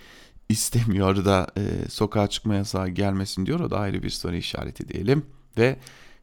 [0.50, 3.60] istemiyor da e, sokağa çıkma yasağı gelmesin diyor.
[3.60, 5.26] O da ayrı bir soru işareti diyelim.
[5.58, 5.78] Ve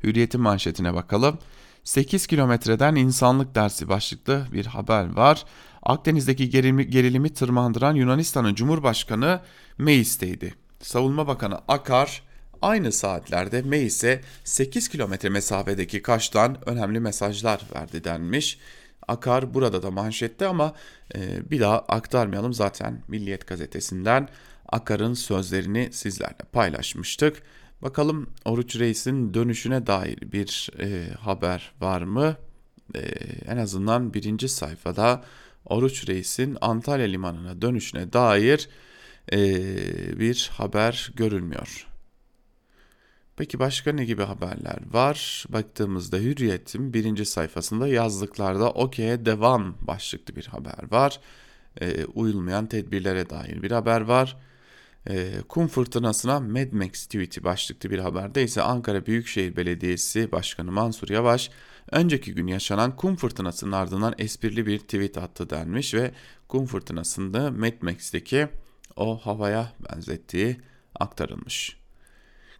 [0.05, 1.38] Hürriyet'in manşetine bakalım.
[1.85, 5.44] 8 kilometreden insanlık dersi başlıklı bir haber var.
[5.82, 9.40] Akdeniz'deki gerilimi, gerilimi tırmandıran Yunanistan'ın Cumhurbaşkanı
[9.78, 10.54] Meis'teydi.
[10.80, 12.22] Savunma Bakanı Akar
[12.62, 18.58] Aynı saatlerde May ise 8 kilometre mesafedeki Kaş'tan önemli mesajlar verdi denmiş.
[19.08, 20.74] Akar burada da manşette ama
[21.14, 24.28] e, bir daha aktarmayalım zaten Milliyet gazetesinden
[24.68, 27.42] Akar'ın sözlerini sizlerle paylaşmıştık.
[27.82, 32.36] Bakalım Oruç Reis'in dönüşüne dair bir e, haber var mı?
[32.94, 33.00] E,
[33.46, 35.24] en azından birinci sayfada
[35.68, 38.68] Oruç Reis'in Antalya Limanı'na dönüşüne dair
[39.33, 39.38] e,
[40.18, 41.87] bir haber görülmüyor.
[43.37, 45.44] Peki başka ne gibi haberler var?
[45.48, 51.20] Baktığımızda Hürriyet'in birinci sayfasında yazlıklarda okey'e devam başlıklı bir haber var.
[51.81, 54.37] E, uyulmayan tedbirlere dair bir haber var.
[55.09, 61.09] E, kum fırtınasına Mad Max tweet'i başlıklı bir haberde ise Ankara Büyükşehir Belediyesi Başkanı Mansur
[61.09, 61.50] Yavaş
[61.92, 66.11] önceki gün yaşanan kum fırtınasının ardından esprili bir tweet attı denmiş ve
[66.48, 68.48] kum fırtınasında Mad Max'teki
[68.96, 70.61] o havaya benzettiği
[70.94, 71.77] aktarılmış.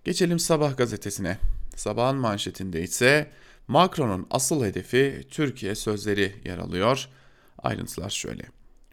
[0.05, 1.39] Geçelim Sabah gazetesine.
[1.77, 3.31] Sabahın manşetinde ise
[3.69, 7.09] Macron'un asıl hedefi Türkiye sözleri yer alıyor.
[7.59, 8.43] Ayrıntılar şöyle.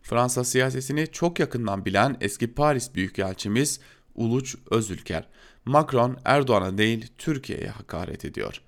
[0.01, 3.79] Fransa siyasetini çok yakından bilen eski Paris Büyükelçimiz
[4.15, 5.27] Uluç Özülker,
[5.65, 8.61] Macron Erdoğan'a değil Türkiye'ye hakaret ediyor.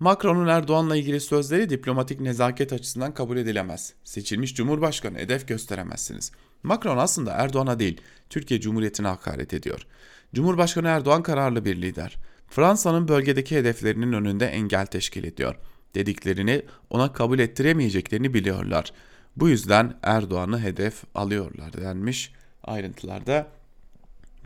[0.00, 3.92] Macron'un Erdoğan'la ilgili sözleri diplomatik nezaket açısından kabul edilemez.
[4.04, 6.32] Seçilmiş Cumhurbaşkanı hedef gösteremezsiniz.
[6.62, 9.86] Macron aslında Erdoğan'a değil Türkiye Cumhuriyeti'ne hakaret ediyor.
[10.34, 12.16] Cumhurbaşkanı Erdoğan kararlı bir lider.
[12.48, 15.54] Fransa'nın bölgedeki hedeflerinin önünde engel teşkil ediyor.
[15.94, 18.92] Dediklerini ona kabul ettiremeyeceklerini biliyorlar.
[19.36, 22.32] Bu yüzden Erdoğan'ı hedef alıyorlar denmiş
[22.62, 23.46] ayrıntılarda.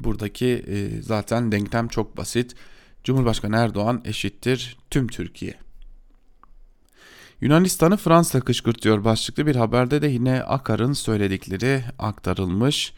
[0.01, 2.55] Buradaki e, zaten denklem çok basit.
[3.05, 5.55] Cumhurbaşkanı Erdoğan eşittir tüm Türkiye.
[7.41, 12.93] Yunanistan'ı Fransa kışkırtıyor başlıklı bir haberde de yine Akar'ın söyledikleri aktarılmış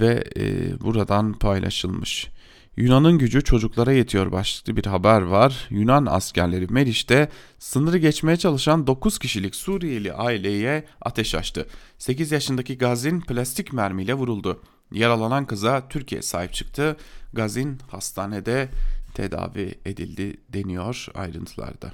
[0.00, 2.28] ve e, buradan paylaşılmış.
[2.76, 5.66] Yunan'ın gücü çocuklara yetiyor başlıklı bir haber var.
[5.70, 11.66] Yunan askerleri Meriç'te sınırı geçmeye çalışan 9 kişilik Suriyeli aileye ateş açtı.
[11.98, 14.62] 8 yaşındaki Gazin plastik mermiyle vuruldu.
[14.92, 16.96] Yaralanan kıza Türkiye sahip çıktı.
[17.32, 18.68] Gazin hastanede
[19.18, 21.92] tedavi edildi deniyor ayrıntılarda.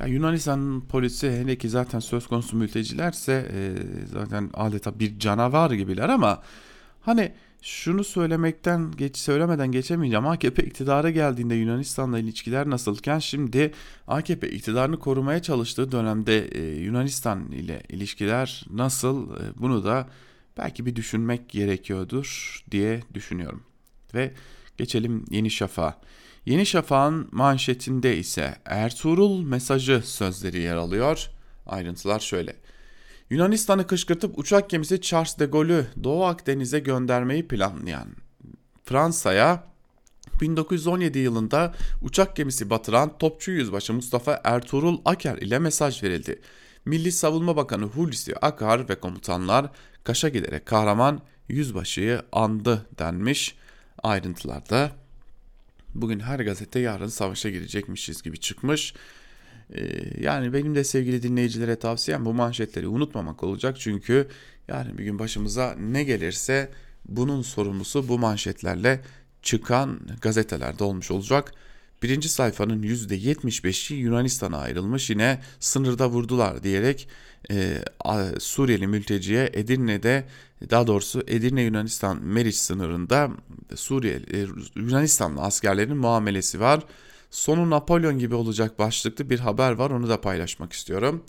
[0.00, 3.74] Ya Yunanistan polisi hele ki zaten söz konusu mültecilerse e,
[4.12, 6.42] zaten adeta bir canavar gibiler ama
[7.00, 7.32] Hani
[7.62, 10.26] şunu söylemekten geç söylemeden geçemeyeceğim.
[10.26, 13.72] AKP iktidara geldiğinde Yunanistan'la ilişkiler nasılken şimdi
[14.06, 20.08] AKP iktidarını korumaya çalıştığı dönemde e, Yunanistan ile ilişkiler nasıl e, bunu da
[20.58, 23.62] belki bir düşünmek gerekiyordur diye düşünüyorum.
[24.14, 24.32] Ve
[24.76, 26.00] geçelim Yeni Şafak'a.
[26.46, 31.30] Yeni Şafak'ın manşetinde ise Ertuğrul mesajı sözleri yer alıyor.
[31.66, 32.56] Ayrıntılar şöyle.
[33.30, 38.08] Yunanistan'ı kışkırtıp uçak gemisi Charles de Gaulle'ü Doğu Akdeniz'e göndermeyi planlayan
[38.84, 39.64] Fransa'ya
[40.40, 46.40] 1917 yılında uçak gemisi batıran topçu yüzbaşı Mustafa Ertuğrul Aker ile mesaj verildi.
[46.84, 49.70] Milli Savunma Bakanı Hulusi Akar ve komutanlar
[50.04, 53.56] Kaş'a giderek kahraman yüzbaşıyı andı denmiş
[54.02, 54.99] ayrıntılarda.
[55.94, 58.94] Bugün her gazete yarın savaşa girecekmişiz gibi çıkmış.
[59.74, 59.82] Ee,
[60.20, 63.76] yani benim de sevgili dinleyicilere tavsiyem bu manşetleri unutmamak olacak.
[63.80, 64.28] Çünkü
[64.68, 66.70] yarın bir gün başımıza ne gelirse
[67.08, 69.00] bunun sorumlusu bu manşetlerle
[69.42, 71.52] çıkan gazetelerde olmuş olacak.
[72.02, 77.08] Birinci sayfanın %75'i Yunanistan'a ayrılmış yine sınırda vurdular diyerek
[77.50, 77.78] e,
[78.38, 80.24] Suriyeli mülteciye Edirne'de
[80.70, 83.30] daha doğrusu Edirne Yunanistan Meriç sınırında
[83.74, 86.80] Suriye e, Yunanistanlı askerlerin muamelesi var.
[87.30, 91.24] Sonu Napolyon gibi olacak başlıklı bir haber var onu da paylaşmak istiyorum.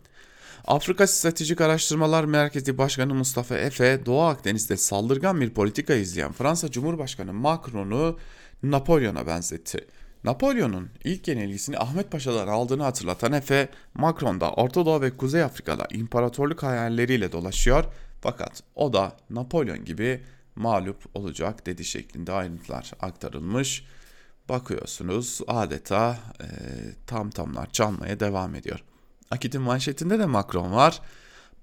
[0.67, 7.33] Afrika Stratejik Araştırmalar Merkezi Başkanı Mustafa Efe, Doğu Akdeniz'de saldırgan bir politika izleyen Fransa Cumhurbaşkanı
[7.33, 8.17] Macron'u
[8.63, 9.87] Napolyon'a benzetti.
[10.23, 15.87] Napolyon'un ilk yenilgisini Ahmet Paşa'dan aldığını hatırlatan Efe, Macron da Orta Doğu ve Kuzey Afrika'da
[15.91, 17.85] imparatorluk hayalleriyle dolaşıyor
[18.21, 20.23] fakat o da Napolyon gibi
[20.55, 23.85] mağlup olacak dedi şeklinde ayrıntılar aktarılmış
[24.49, 26.47] bakıyorsunuz adeta e,
[27.07, 28.83] tam tamlar çalmaya devam ediyor.
[29.31, 31.01] Akit'in manşetinde de Macron var.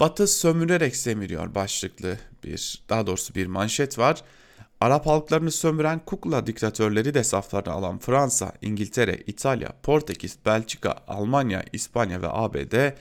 [0.01, 4.23] Batı sömürerek semiriyor başlıklı bir daha doğrusu bir manşet var.
[4.81, 12.23] Arap halklarını sömüren kukla diktatörleri de saflarına alan Fransa, İngiltere, İtalya, Portekiz, Belçika, Almanya, İspanya
[12.23, 12.93] ve ABD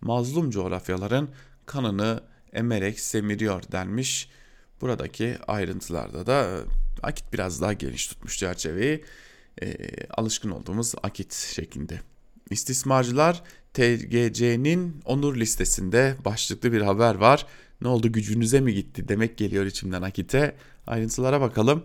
[0.00, 1.28] mazlum coğrafyaların
[1.66, 2.20] kanını
[2.52, 4.30] emerek semiriyor denmiş.
[4.80, 6.48] Buradaki ayrıntılarda da
[7.02, 9.04] Akit biraz daha geniş tutmuş çerçeveyi
[9.62, 9.76] e,
[10.10, 12.00] alışkın olduğumuz akit şeklinde.
[12.50, 13.42] İstismarcılar
[13.74, 17.46] TGC'nin onur listesinde başlıklı bir haber var.
[17.80, 20.56] Ne oldu gücünüze mi gitti demek geliyor içimden akite.
[20.86, 21.84] Ayrıntılara bakalım.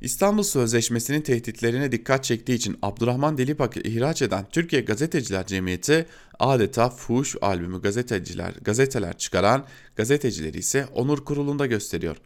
[0.00, 6.06] İstanbul Sözleşmesi'nin tehditlerine dikkat çektiği için Abdurrahman Dilipak'ı ihraç eden Türkiye Gazeteciler Cemiyeti
[6.38, 12.16] adeta fuhuş albümü gazeteciler, gazeteler çıkaran gazetecileri ise onur kurulunda gösteriyor.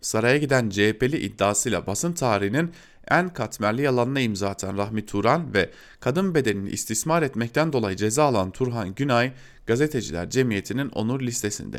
[0.00, 2.70] Saraya giden CHP'li iddiasıyla basın tarihinin
[3.10, 5.70] en katmerli yalanına imza atan Rahmi Turan ve
[6.00, 9.32] kadın bedenini istismar etmekten dolayı ceza alan Turhan Günay
[9.66, 11.78] Gazeteciler Cemiyeti'nin onur listesinde.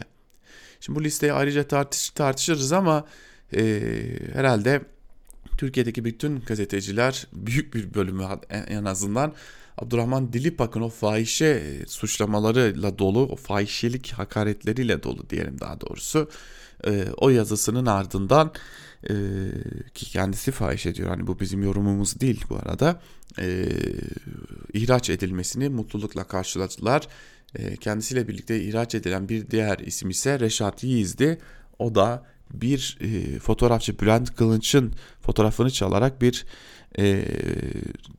[0.79, 3.05] Şimdi bu listeyi ayrıca tartış, tartışırız ama
[3.55, 3.83] e,
[4.33, 4.81] herhalde
[5.57, 9.33] Türkiye'deki bütün gazeteciler büyük bir bölümü en azından
[9.77, 16.29] Abdurrahman Dilipak'ın o fahişe suçlamalarıyla dolu, o fahişelik hakaretleriyle dolu diyelim daha doğrusu.
[16.87, 18.51] E, o yazısının ardından
[19.09, 19.13] e,
[19.93, 21.09] ki kendisi fahiş ediyor.
[21.09, 23.01] Hani bu bizim yorumumuz değil bu arada.
[23.39, 23.65] E,
[24.73, 27.07] ihraç edilmesini mutlulukla karşıladılar.
[27.55, 31.37] E, kendisiyle birlikte ihraç edilen bir diğer isim ise Reşat Yiğiz'di.
[31.79, 36.45] O da bir e, fotoğrafçı Bülent Kılınç'ın fotoğrafını çalarak bir
[36.99, 37.25] e,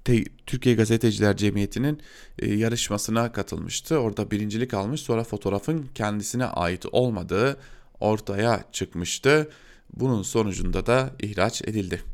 [0.04, 2.00] te, Türkiye Gazeteciler Cemiyeti'nin
[2.38, 3.98] e, yarışmasına katılmıştı.
[3.98, 7.56] Orada birincilik almış sonra fotoğrafın kendisine ait olmadığı
[8.00, 9.50] ortaya çıkmıştı.
[9.96, 12.13] Bunun sonucunda da ihraç edildi.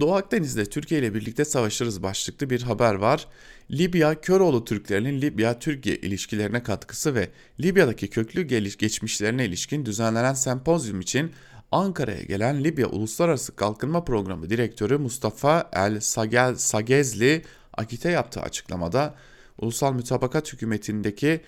[0.00, 3.26] Doğu Akdeniz'de Türkiye ile birlikte savaşırız başlıklı bir haber var.
[3.70, 7.28] Libya Köroğlu Türklerinin Libya-Türkiye ilişkilerine katkısı ve
[7.60, 11.32] Libya'daki köklü geliş geçmişlerine ilişkin düzenlenen sempozyum için
[11.72, 17.42] Ankara'ya gelen Libya Uluslararası Kalkınma Programı Direktörü Mustafa El Sagel Sagezli
[17.74, 19.14] Akit'e yaptığı açıklamada
[19.58, 21.40] ulusal mütabakat hükümetindeki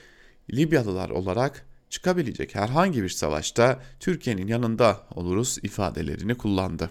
[0.53, 6.91] Libyalılar olarak çıkabilecek herhangi bir savaşta Türkiye'nin yanında oluruz ifadelerini kullandı.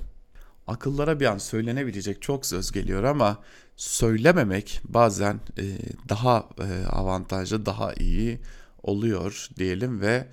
[0.70, 3.38] Akıllara bir an söylenebilecek çok söz geliyor ama
[3.76, 5.64] söylememek bazen e,
[6.10, 8.40] daha e, avantajlı, daha iyi
[8.84, 10.28] oluyor diyelim ve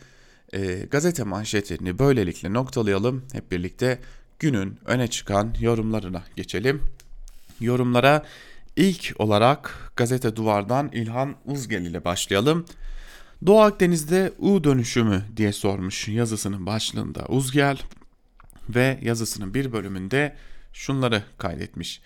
[0.52, 3.24] e, gazete manşetlerini böylelikle noktalayalım.
[3.32, 3.98] Hep birlikte
[4.38, 6.82] günün öne çıkan yorumlarına geçelim.
[7.60, 8.24] Yorumlara
[8.76, 12.64] ilk olarak gazete duvardan İlhan Uzgel ile başlayalım.
[13.46, 17.78] Doğu Akdeniz'de U dönüşümü diye sormuş yazısının başlığında Uzgel
[18.68, 20.36] ve yazısının bir bölümünde
[20.72, 22.00] şunları kaydetmiş.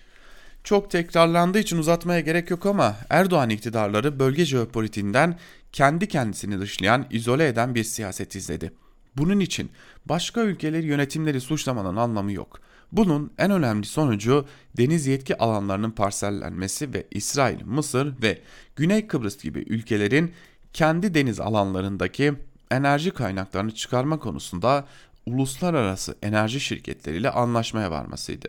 [0.64, 5.38] Çok tekrarlandığı için uzatmaya gerek yok ama Erdoğan iktidarları bölge jeopolitiğinden
[5.72, 8.72] kendi kendisini dışlayan, izole eden bir siyaset izledi.
[9.16, 9.70] Bunun için
[10.06, 12.60] başka ülkeleri yönetimleri suçlamanın anlamı yok.
[12.92, 14.46] Bunun en önemli sonucu
[14.76, 18.38] deniz yetki alanlarının parsellenmesi ve İsrail, Mısır ve
[18.76, 20.32] Güney Kıbrıs gibi ülkelerin
[20.72, 22.34] kendi deniz alanlarındaki
[22.70, 24.86] enerji kaynaklarını çıkarma konusunda
[25.32, 28.48] uluslararası enerji şirketleriyle anlaşmaya varmasıydı.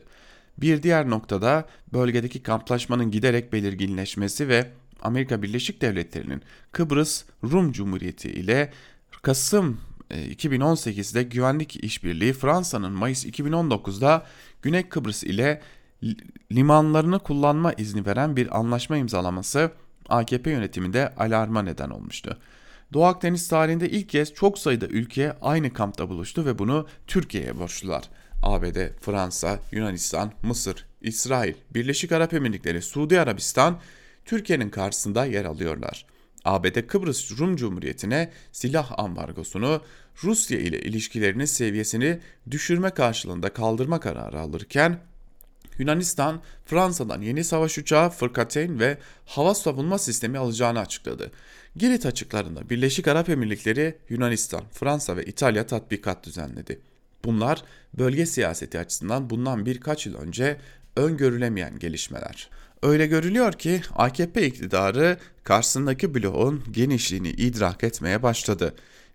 [0.57, 4.67] Bir diğer noktada bölgedeki kamplaşmanın giderek belirginleşmesi ve
[5.01, 6.41] Amerika Birleşik Devletleri'nin
[6.71, 8.71] Kıbrıs Rum Cumhuriyeti ile
[9.21, 9.79] Kasım
[10.11, 14.25] 2018'de e, güvenlik işbirliği Fransa'nın Mayıs 2019'da
[14.61, 15.61] Güney Kıbrıs ile
[16.51, 19.71] limanlarını kullanma izni veren bir anlaşma imzalaması
[20.09, 22.37] AKP yönetiminde alarma neden olmuştu.
[22.93, 28.09] Doğu Akdeniz tarihinde ilk kez çok sayıda ülke aynı kampta buluştu ve bunu Türkiye'ye borçlular.
[28.43, 33.79] ABD, Fransa, Yunanistan, Mısır, İsrail, Birleşik Arap Emirlikleri, Suudi Arabistan
[34.25, 36.05] Türkiye'nin karşısında yer alıyorlar.
[36.45, 39.81] ABD Kıbrıs Rum Cumhuriyeti'ne silah ambargosunu
[40.23, 42.19] Rusya ile ilişkilerinin seviyesini
[42.51, 44.99] düşürme karşılığında kaldırma kararı alırken
[45.77, 51.31] Yunanistan Fransa'dan yeni savaş uçağı Fırkateyn ve hava savunma sistemi alacağını açıkladı.
[51.75, 56.79] Girit açıklarında Birleşik Arap Emirlikleri, Yunanistan, Fransa ve İtalya tatbikat düzenledi.
[57.25, 60.57] Bunlar bölge siyaseti açısından bundan birkaç yıl önce
[60.95, 62.49] öngörülemeyen gelişmeler.
[62.83, 68.73] Öyle görülüyor ki AKP iktidarı karşısındaki bloğun genişliğini idrak etmeye başladı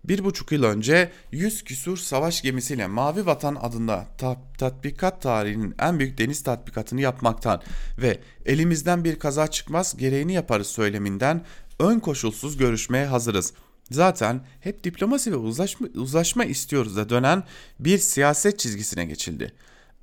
[0.09, 5.99] bir buçuk yıl önce 100 küsur savaş gemisiyle Mavi Vatan adında ta tatbikat tarihinin en
[5.99, 7.63] büyük deniz tatbikatını yapmaktan
[7.99, 11.45] ve elimizden bir kaza çıkmaz gereğini yaparız söyleminden
[11.79, 13.53] ön koşulsuz görüşmeye hazırız.
[13.91, 17.43] Zaten hep diplomasi ve uzlaşma, uzlaşma istiyoruz da dönen
[17.81, 19.53] bir siyaset çizgisine geçildi.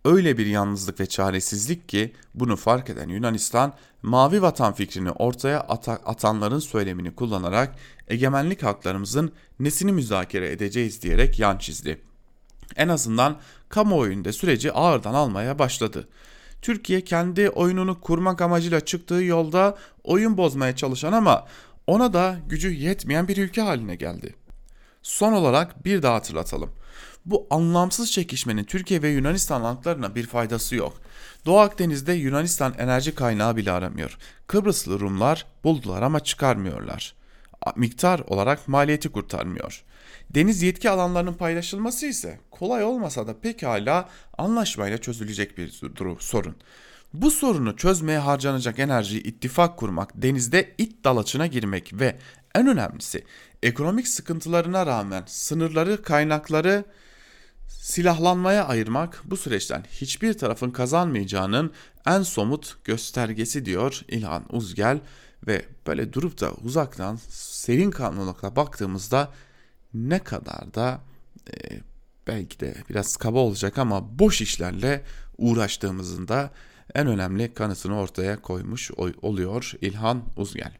[0.06, 5.60] Öyle bir yalnızlık ve çaresizlik ki bunu fark eden Yunanistan mavi vatan fikrini ortaya
[6.06, 7.76] atanların söylemini kullanarak
[8.08, 12.02] egemenlik haklarımızın nesini müzakere edeceğiz diyerek yan çizdi.
[12.76, 13.40] En azından
[13.70, 16.08] kamuoyunda süreci ağırdan almaya başladı.
[16.64, 21.48] Türkiye kendi oyununu kurmak amacıyla çıktığı yolda oyun bozmaya çalışan ama
[21.88, 24.36] ona da gücü yetmeyen bir ülke haline geldi.
[25.02, 26.70] Son olarak bir daha hatırlatalım.
[27.26, 30.94] Bu anlamsız çekişmenin Türkiye ve Yunanistan halklarına bir faydası yok.
[31.46, 34.18] Doğu Akdeniz'de Yunanistan enerji kaynağı bile aramıyor.
[34.48, 37.16] Kıbrıslı Rumlar buldular ama çıkarmıyorlar.
[37.76, 39.84] miktar olarak maliyeti kurtarmıyor.
[40.36, 45.82] Deniz yetki alanlarının paylaşılması ise kolay olmasa da pekala anlaşmayla çözülecek bir
[46.20, 46.56] sorun.
[47.14, 52.18] Bu sorunu çözmeye harcanacak enerjiyi ittifak kurmak, denizde it dalaçına girmek ve
[52.56, 53.24] en önemlisi
[53.64, 56.86] ekonomik sıkıntılarına rağmen sınırları, kaynakları
[57.68, 61.72] silahlanmaya ayırmak bu süreçten hiçbir tarafın kazanmayacağının
[62.08, 65.00] en somut göstergesi diyor İlhan Uzgel
[65.48, 69.32] ve böyle durup da uzaktan serin kanlılıkla baktığımızda
[69.94, 71.02] ne kadar da
[71.54, 71.80] e,
[72.28, 75.04] belki de biraz kaba olacak ama boş işlerle
[75.38, 76.52] uğraştığımızın da
[76.96, 78.92] en önemli kanıtını ortaya koymuş
[79.22, 80.78] oluyor İlhan Uzgel.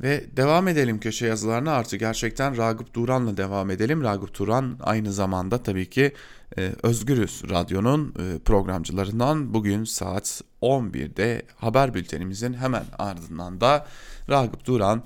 [0.00, 4.02] Ve devam edelim köşe yazılarına artık gerçekten Ragıp Duran'la devam edelim.
[4.02, 6.12] Ragıp Duran aynı zamanda tabii ki
[6.58, 13.86] e, Özgürüz Radyo'nun e, programcılarından bugün saat 11'de haber bültenimizin hemen ardından da
[14.30, 15.02] Ragıp Duran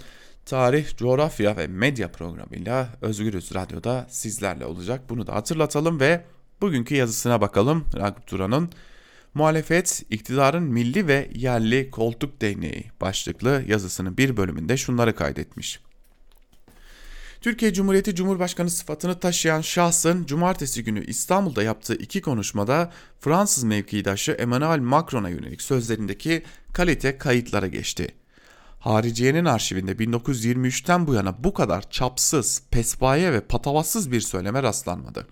[0.50, 5.02] tarih, coğrafya ve medya programıyla Özgürüz Radyo'da sizlerle olacak.
[5.08, 6.24] Bunu da hatırlatalım ve
[6.60, 8.70] bugünkü yazısına bakalım Ragıp Duran'ın.
[9.34, 15.80] Muhalefet iktidarın milli ve yerli koltuk değneği başlıklı yazısının bir bölümünde şunları kaydetmiş.
[17.40, 24.78] Türkiye Cumhuriyeti Cumhurbaşkanı sıfatını taşıyan şahsın cumartesi günü İstanbul'da yaptığı iki konuşmada Fransız mevkidaşı Emmanuel
[24.78, 26.42] Macron'a yönelik sözlerindeki
[26.72, 28.19] kalite kayıtlara geçti.
[28.80, 35.26] Hariciyenin arşivinde 1923'ten bu yana bu kadar çapsız, pespaye ve patavatsız bir söyleme rastlanmadı.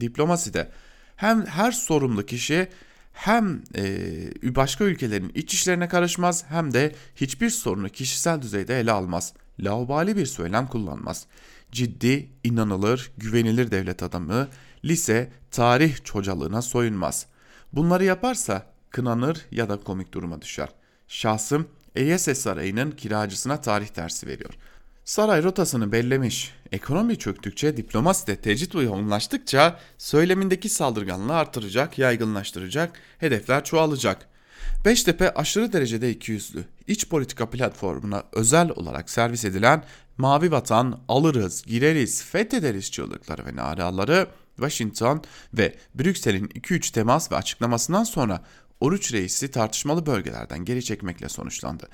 [0.00, 0.70] Diplomaside
[1.16, 2.68] hem her sorumlu kişi
[3.12, 9.32] hem e, başka ülkelerin iç işlerine karışmaz hem de hiçbir sorunu kişisel düzeyde ele almaz.
[9.60, 11.26] Laubali bir söylem kullanmaz.
[11.72, 14.48] Ciddi, inanılır, güvenilir devlet adamı,
[14.84, 17.26] lise, tarih çocalığına soyunmaz.
[17.72, 20.68] Bunları yaparsa kınanır ya da komik duruma düşer.
[21.08, 24.54] Şahsım EYS Sarayı'nın kiracısına tarih dersi veriyor.
[25.04, 26.52] Saray rotasını bellemiş.
[26.72, 34.28] Ekonomi çöktükçe, diplomasi de tecrit yoğunlaştıkça söylemindeki saldırganlığı artıracak, yaygınlaştıracak, hedefler çoğalacak.
[34.84, 36.64] Beştepe aşırı derecede ikiyüzlü.
[36.86, 39.84] İç politika platformuna özel olarak servis edilen
[40.18, 44.26] Mavi Vatan, alırız, gireriz, fethederiz çığlıkları ve naraları
[44.56, 45.22] Washington
[45.54, 48.40] ve Brüksel'in 2-3 temas ve açıklamasından sonra
[48.84, 51.88] Oruç Reis'i tartışmalı bölgelerden geri çekmekle sonuçlandı.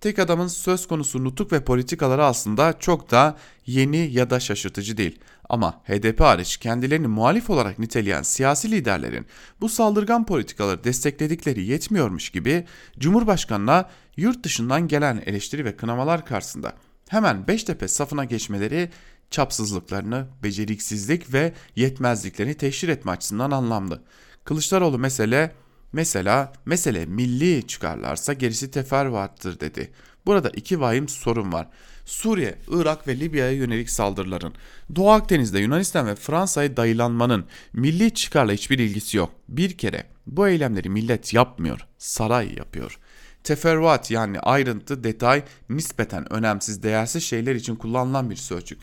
[0.00, 3.36] Tek adamın söz konusu nutuk ve politikaları aslında çok da
[3.66, 5.18] yeni ya da şaşırtıcı değil.
[5.48, 9.26] Ama HDP hariç kendilerini muhalif olarak niteleyen siyasi liderlerin
[9.60, 12.64] bu saldırgan politikaları destekledikleri yetmiyormuş gibi
[12.98, 16.72] Cumhurbaşkanı'na yurt dışından gelen eleştiri ve kınamalar karşısında
[17.08, 18.90] hemen Beştepe safına geçmeleri
[19.30, 24.02] çapsızlıklarını, beceriksizlik ve yetmezliklerini teşhir etme açısından anlamlı.
[24.44, 25.63] Kılıçdaroğlu mesele
[25.94, 29.92] Mesela mesele milli çıkarlarsa gerisi teferruattır dedi.
[30.26, 31.68] Burada iki vahim sorun var.
[32.04, 34.54] Suriye, Irak ve Libya'ya yönelik saldırıların,
[34.96, 39.30] Doğu Akdeniz'de Yunanistan ve Fransa'ya dayılanmanın milli çıkarla hiçbir ilgisi yok.
[39.48, 42.98] Bir kere bu eylemleri millet yapmıyor, saray yapıyor.
[43.44, 48.78] Teferruat yani ayrıntı, detay nispeten önemsiz, değersiz şeyler için kullanılan bir sözcük.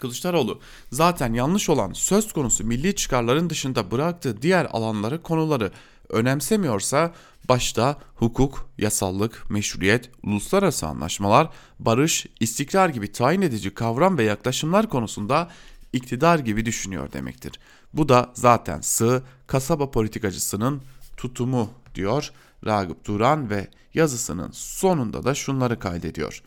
[0.00, 0.60] Kılıçdaroğlu
[0.92, 5.72] zaten yanlış olan söz konusu milli çıkarların dışında bıraktığı diğer alanları, konuları
[6.10, 7.12] önemsemiyorsa
[7.48, 15.50] başta hukuk, yasallık, meşruiyet, uluslararası anlaşmalar, barış, istikrar gibi tayin edici kavram ve yaklaşımlar konusunda
[15.92, 17.60] iktidar gibi düşünüyor demektir.
[17.94, 20.82] Bu da zaten sığ kasaba politikacısının
[21.16, 22.32] tutumu diyor
[22.66, 26.42] Ragıp Duran ve yazısının sonunda da şunları kaydediyor.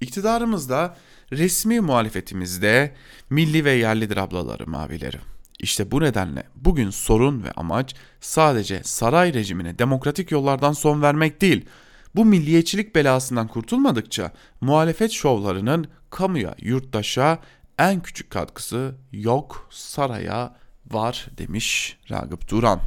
[0.00, 0.96] İktidarımızda
[1.32, 2.94] resmi muhalefetimizde
[3.30, 5.18] milli ve yerlidir ablaları mavileri.
[5.60, 11.66] İşte bu nedenle bugün sorun ve amaç sadece saray rejimine demokratik yollardan son vermek değil.
[12.14, 17.38] Bu milliyetçilik belasından kurtulmadıkça muhalefet şovlarının kamuya, yurttaşa
[17.78, 20.56] en küçük katkısı yok, saraya
[20.90, 22.80] var demiş Ragıp Duran.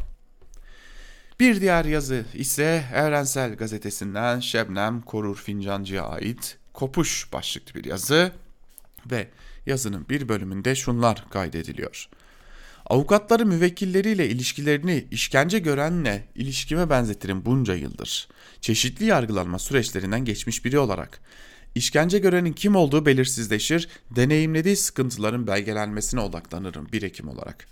[1.39, 8.31] Bir diğer yazı ise Evrensel Gazetesi'nden Şebnem Korur Fincancı'ya ait Kopuş başlıklı bir yazı
[9.11, 9.27] ve
[9.65, 12.09] yazının bir bölümünde şunlar kaydediliyor.
[12.89, 18.27] Avukatları müvekkilleriyle ilişkilerini işkence görenle ilişkime benzetirim bunca yıldır.
[18.61, 21.19] Çeşitli yargılanma süreçlerinden geçmiş biri olarak.
[21.75, 27.67] İşkence görenin kim olduğu belirsizleşir, deneyimlediği sıkıntıların belgelenmesine odaklanırım bir hekim olarak.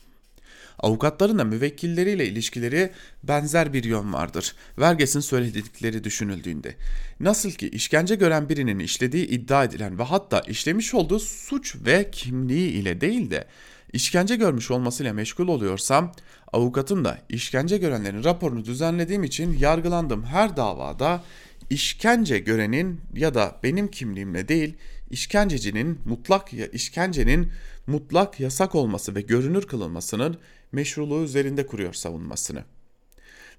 [0.80, 2.92] Avukatların da müvekkilleriyle ilişkileri
[3.24, 4.56] benzer bir yön vardır.
[4.80, 6.76] Verges'in söyledikleri düşünüldüğünde.
[7.20, 12.70] Nasıl ki işkence gören birinin işlediği iddia edilen ve hatta işlemiş olduğu suç ve kimliği
[12.70, 13.48] ile değil de
[13.94, 16.12] işkence görmüş olmasıyla meşgul oluyorsam
[16.54, 21.24] avukatım da işkence görenlerin raporunu düzenlediğim için yargılandığım her davada
[21.70, 24.78] işkence görenin ya da benim kimliğimle değil
[25.10, 27.52] işkencecinin mutlak ya işkencenin
[27.88, 30.38] mutlak yasak olması ve görünür kılınmasının
[30.72, 32.64] meşruluğu üzerinde kuruyor savunmasını.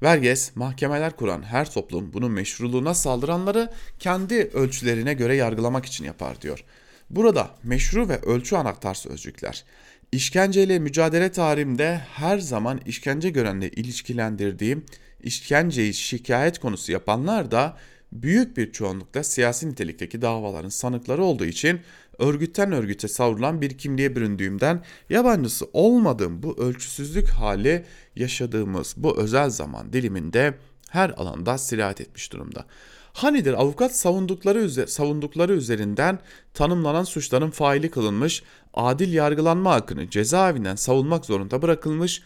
[0.02, 6.64] Verges, mahkemeler kuran her toplum bunun meşruluğuna saldıranları kendi ölçülerine göre yargılamak için yapar diyor.
[7.10, 9.64] Burada meşru ve ölçü anahtar sözcükler.
[10.12, 14.84] İşkenceyle mücadele tarihimde her zaman işkence görenle ilişkilendirdiğim
[15.22, 17.76] işkenceyi şikayet konusu yapanlar da
[18.12, 21.80] büyük bir çoğunlukla siyasi nitelikteki davaların sanıkları olduğu için
[22.18, 27.84] örgütten örgüte savrulan bir kimliğe büründüğümden yabancısı olmadığım bu ölçüsüzlük hali
[28.16, 30.54] yaşadığımız bu özel zaman diliminde
[30.90, 32.66] her alanda sirayet etmiş durumda.
[33.12, 36.18] Hanidir avukat savundukları, savundukları üzerinden
[36.54, 38.42] tanımlanan suçların faili kılınmış,
[38.78, 42.22] adil yargılanma hakkını cezaevinden savunmak zorunda bırakılmış,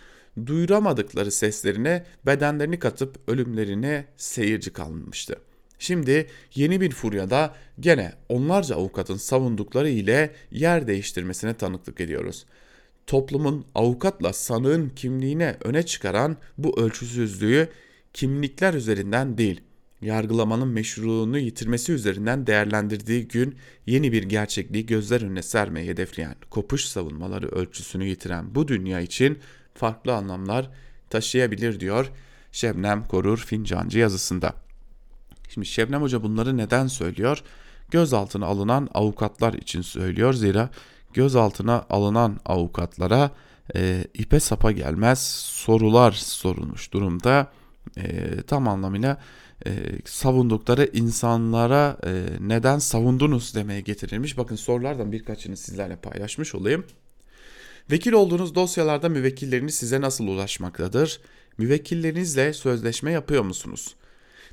[0.46, 5.36] duyuramadıkları seslerine bedenlerini katıp ölümlerine seyirci kalınmıştı.
[5.78, 12.46] Şimdi yeni bir furyada gene onlarca avukatın savundukları ile yer değiştirmesine tanıklık ediyoruz.
[13.06, 17.68] Toplumun avukatla sanığın kimliğine öne çıkaran bu ölçüsüzlüğü
[18.12, 19.60] kimlikler üzerinden değil,
[20.02, 27.48] yargılamanın meşruluğunu yitirmesi üzerinden değerlendirdiği gün yeni bir gerçekliği gözler önüne sermeyi hedefleyen kopuş savunmaları
[27.48, 29.38] ölçüsünü yitiren bu dünya için
[29.74, 30.70] farklı anlamlar
[31.10, 32.10] taşıyabilir diyor
[32.52, 34.54] Şebnem Korur Fincancı yazısında.
[35.48, 37.42] Şimdi Şebnem Hoca bunları neden söylüyor?
[37.90, 40.32] Gözaltına alınan avukatlar için söylüyor.
[40.32, 40.70] Zira
[41.14, 43.30] gözaltına alınan avukatlara
[43.76, 47.52] e, ipe sapa gelmez sorular sorulmuş durumda.
[47.96, 49.18] E, tam anlamıyla
[49.66, 49.70] e,
[50.04, 54.38] savundukları insanlara e, neden savundunuz demeye getirilmiş.
[54.38, 56.84] Bakın sorulardan birkaçını sizlerle paylaşmış olayım.
[57.90, 61.20] Vekil olduğunuz dosyalarda müvekkilleriniz size nasıl ulaşmaktadır?
[61.58, 63.94] Müvekkillerinizle sözleşme yapıyor musunuz?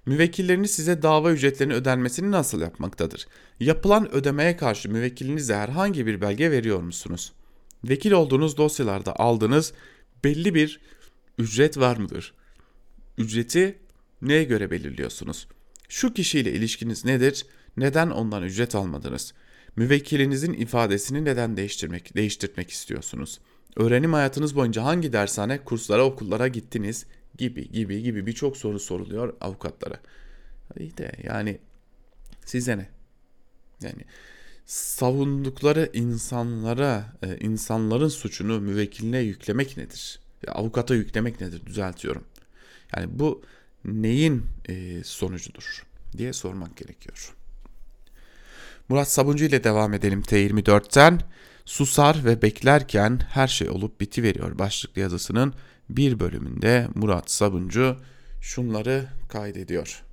[0.05, 3.27] Müvekkilleriniz size dava ücretlerinin ödenmesini nasıl yapmaktadır?
[3.59, 7.33] Yapılan ödemeye karşı müvekkilinize herhangi bir belge veriyor musunuz?
[7.83, 9.73] Vekil olduğunuz dosyalarda aldığınız
[10.23, 10.79] belli bir
[11.37, 12.33] ücret var mıdır?
[13.17, 13.79] Ücreti
[14.21, 15.47] neye göre belirliyorsunuz?
[15.89, 17.45] Şu kişiyle ilişkiniz nedir?
[17.77, 19.33] Neden ondan ücret almadınız?
[19.75, 23.39] Müvekkilinizin ifadesini neden değiştirmek, değiştirmek istiyorsunuz?
[23.75, 27.05] Öğrenim hayatınız boyunca hangi dershane, kurslara, okullara gittiniz?
[27.37, 29.99] Gibi gibi gibi birçok soru soruluyor avukatlara.
[30.79, 31.59] İyi de yani
[32.45, 32.89] size ne?
[33.81, 34.05] Yani
[34.65, 40.19] savundukları insanlara, e, insanların suçunu müvekkiline yüklemek nedir?
[40.47, 41.65] Avukata yüklemek nedir?
[41.65, 42.23] Düzeltiyorum.
[42.95, 43.43] Yani bu
[43.85, 45.83] neyin e, sonucudur
[46.17, 47.35] diye sormak gerekiyor.
[48.89, 51.21] Murat Sabuncu ile devam edelim T24'ten.
[51.65, 55.53] Susar ve beklerken her şey olup biti veriyor başlıklı yazısının
[55.89, 57.97] bir bölümünde Murat Sabuncu
[58.41, 60.03] şunları kaydediyor.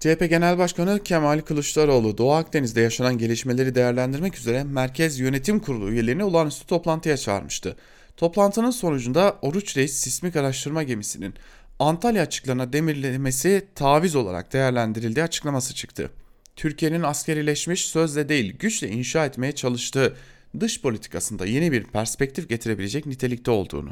[0.00, 6.24] CHP Genel Başkanı Kemal Kılıçdaroğlu Doğu Akdeniz'de yaşanan gelişmeleri değerlendirmek üzere Merkez Yönetim Kurulu üyelerini
[6.24, 7.76] olağanüstü toplantıya çağırmıştı.
[8.16, 11.34] Toplantının sonucunda Oruç Reis sismik araştırma gemisinin
[11.78, 16.10] Antalya açıklarına demirlemesi taviz olarak değerlendirildiği açıklaması çıktı.
[16.56, 20.16] Türkiye'nin askerileşmiş sözle değil güçle inşa etmeye çalıştığı
[20.60, 23.90] dış politikasında yeni bir perspektif getirebilecek nitelikte olduğunu.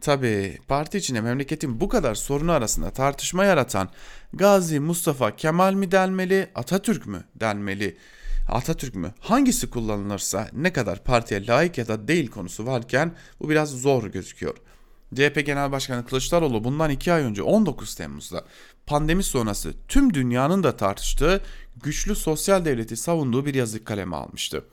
[0.00, 3.88] Tabi parti içinde memleketin bu kadar sorunu arasında tartışma yaratan
[4.32, 7.96] Gazi Mustafa Kemal mi denmeli, Atatürk mü denmeli,
[8.48, 9.14] Atatürk mü?
[9.20, 14.56] Hangisi kullanılırsa ne kadar partiye layık ya da değil konusu varken bu biraz zor gözüküyor.
[15.14, 18.44] CHP Genel Başkanı Kılıçdaroğlu bundan iki ay önce 19 Temmuz'da
[18.86, 21.40] pandemi sonrası tüm dünyanın da tartıştığı
[21.82, 24.64] güçlü sosyal devleti savunduğu bir yazı kaleme almıştı.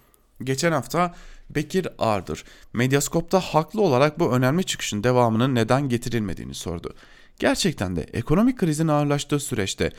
[0.43, 1.15] Geçen hafta
[1.49, 6.93] Bekir Ardır Medyaskop'ta haklı olarak bu önemli çıkışın devamının neden getirilmediğini sordu.
[7.39, 9.91] Gerçekten de ekonomik krizin ağırlaştığı süreçte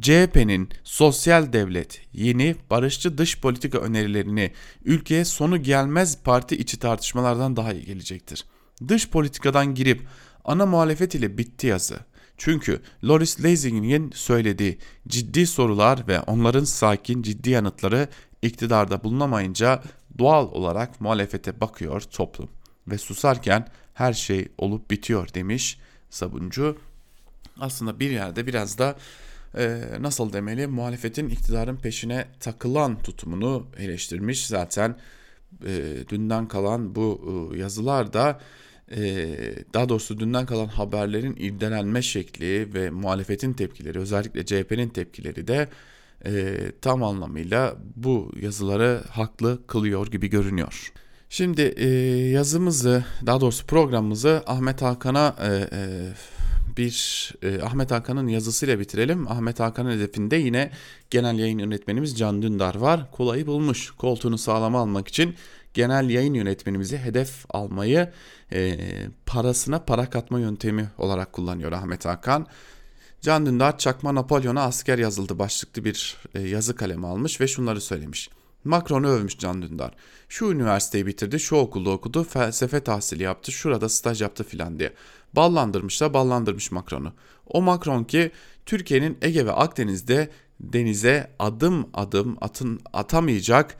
[0.00, 4.52] CHP'nin sosyal devlet, yeni barışçı dış politika önerilerini
[4.84, 8.44] ülkeye sonu gelmez parti içi tartışmalardan daha iyi gelecektir.
[8.88, 10.06] Dış politikadan girip
[10.44, 11.98] ana muhalefet ile bitti yazı.
[12.36, 14.78] Çünkü Loris Lasing'in söylediği
[15.08, 18.08] ciddi sorular ve onların sakin ciddi yanıtları
[18.42, 19.82] iktidarda bulunamayınca
[20.18, 22.48] doğal olarak muhalefete bakıyor toplum
[22.88, 25.78] ve susarken her şey olup bitiyor demiş
[26.10, 26.78] Sabuncu.
[27.60, 28.96] Aslında bir yerde biraz da
[29.58, 34.46] e, nasıl demeli muhalefetin iktidarın peşine takılan tutumunu eleştirmiş.
[34.46, 34.96] Zaten
[35.66, 37.20] e, dünden kalan bu
[37.54, 38.40] e, yazılar da
[39.74, 45.68] daha doğrusu dünden kalan haberlerin irdelenme şekli ve muhalefetin tepkileri özellikle CHP'nin tepkileri de
[46.26, 50.92] e, tam anlamıyla bu yazıları haklı kılıyor gibi görünüyor.
[51.28, 51.88] Şimdi e,
[52.28, 55.68] yazımızı daha doğrusu programımızı Ahmet Hakan'a e,
[56.76, 57.32] bir
[57.62, 59.28] Ahmet Hakan'ın yazısıyla bitirelim.
[59.28, 60.70] Ahmet Hakan'ın hedefinde yine
[61.10, 63.10] genel yayın yönetmenimiz Can Dündar var.
[63.10, 63.90] Kolayı bulmuş.
[63.90, 65.34] Koltuğunu sağlama almak için
[65.74, 68.12] genel yayın yönetmenimizi hedef almayı
[68.52, 68.78] e,
[69.26, 72.46] parasına para katma yöntemi olarak kullanıyor Ahmet Hakan.
[73.20, 78.30] Can Dündar Çakma Napolyon'a asker yazıldı başlıklı bir e, yazı kalemi almış ve şunları söylemiş.
[78.64, 79.94] Macron'u övmüş Can Dündar.
[80.28, 84.92] Şu üniversiteyi bitirdi, şu okulda okudu, felsefe tahsili yaptı, şurada staj yaptı filan diye.
[85.32, 87.12] Ballandırmış da ballandırmış Macron'u.
[87.46, 88.30] O Macron ki
[88.66, 93.76] Türkiye'nin Ege ve Akdeniz'de denize adım adım atın atamayacak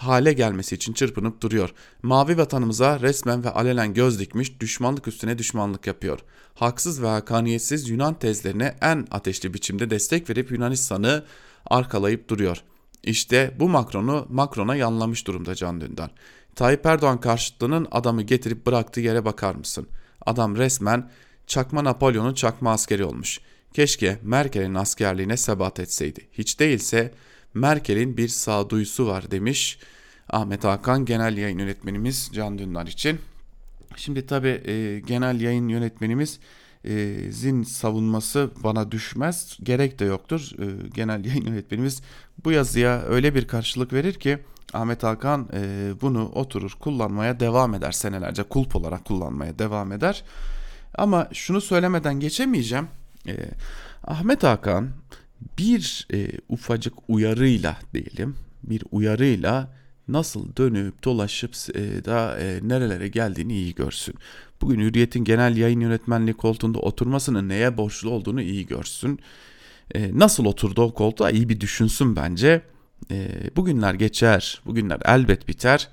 [0.00, 1.74] hale gelmesi için çırpınıp duruyor.
[2.02, 6.18] Mavi vatanımıza resmen ve alenen göz dikmiş, düşmanlık üstüne düşmanlık yapıyor.
[6.54, 11.24] Haksız ve hakaniyetsiz Yunan tezlerine en ateşli biçimde destek verip Yunanistan'ı
[11.66, 12.62] arkalayıp duruyor.
[13.02, 16.10] İşte bu Macron'u Macron'a yanlamış durumda Can Dündar.
[16.54, 19.86] Tayyip Erdoğan karşıtlığının adamı getirip bıraktığı yere bakar mısın?
[20.26, 21.10] Adam resmen
[21.46, 23.40] çakma Napolyon'un çakma askeri olmuş.
[23.74, 26.28] Keşke Merkel'in askerliğine sebat etseydi.
[26.32, 27.12] Hiç değilse
[27.54, 29.78] Merkel'in bir sağduyusu var demiş
[30.30, 33.18] Ahmet Hakan genel yayın yönetmenimiz Can Dündar için.
[33.96, 36.40] Şimdi tabi e, genel yayın yönetmenimiz
[36.84, 39.58] e, zin savunması bana düşmez.
[39.62, 40.50] Gerek de yoktur.
[40.58, 42.02] E, genel yayın yönetmenimiz
[42.44, 44.38] bu yazıya öyle bir karşılık verir ki
[44.72, 50.24] Ahmet Hakan e, bunu oturur kullanmaya devam eder senelerce kulp olarak kullanmaya devam eder.
[50.94, 52.88] Ama şunu söylemeden geçemeyeceğim.
[53.26, 53.36] E,
[54.04, 54.90] Ahmet Hakan
[55.58, 59.72] bir e, ufacık uyarıyla diyelim bir uyarıyla
[60.08, 64.14] nasıl dönüp dolaşıp e, da e, nerelere geldiğini iyi görsün.
[64.60, 69.20] Bugün Hürriyet'in genel yayın yönetmenliği koltuğunda oturmasının neye borçlu olduğunu iyi görsün.
[69.94, 72.62] E, nasıl oturdu o koltuğa iyi bir düşünsün bence.
[73.10, 75.88] E, bugünler geçer, bugünler elbet biter.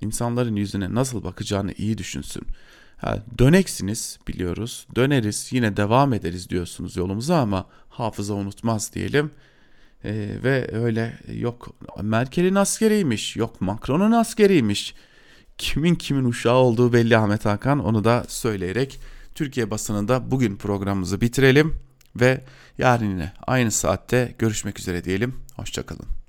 [0.00, 2.42] İnsanların yüzüne nasıl bakacağını iyi düşünsün.
[2.96, 4.86] Ha, döneksiniz biliyoruz.
[4.96, 7.66] Döneriz yine devam ederiz diyorsunuz yolumuza ama
[7.98, 9.30] hafıza unutmaz diyelim.
[10.04, 11.68] Ee, ve öyle yok
[12.02, 14.94] Merkel'in askeriymiş yok Macron'un askeriymiş.
[15.58, 19.00] Kimin kimin uşağı olduğu belli Ahmet Hakan onu da söyleyerek
[19.34, 21.74] Türkiye basınında bugün programımızı bitirelim
[22.16, 22.44] ve
[22.78, 25.34] yarın yine aynı saatte görüşmek üzere diyelim.
[25.56, 26.25] Hoşçakalın.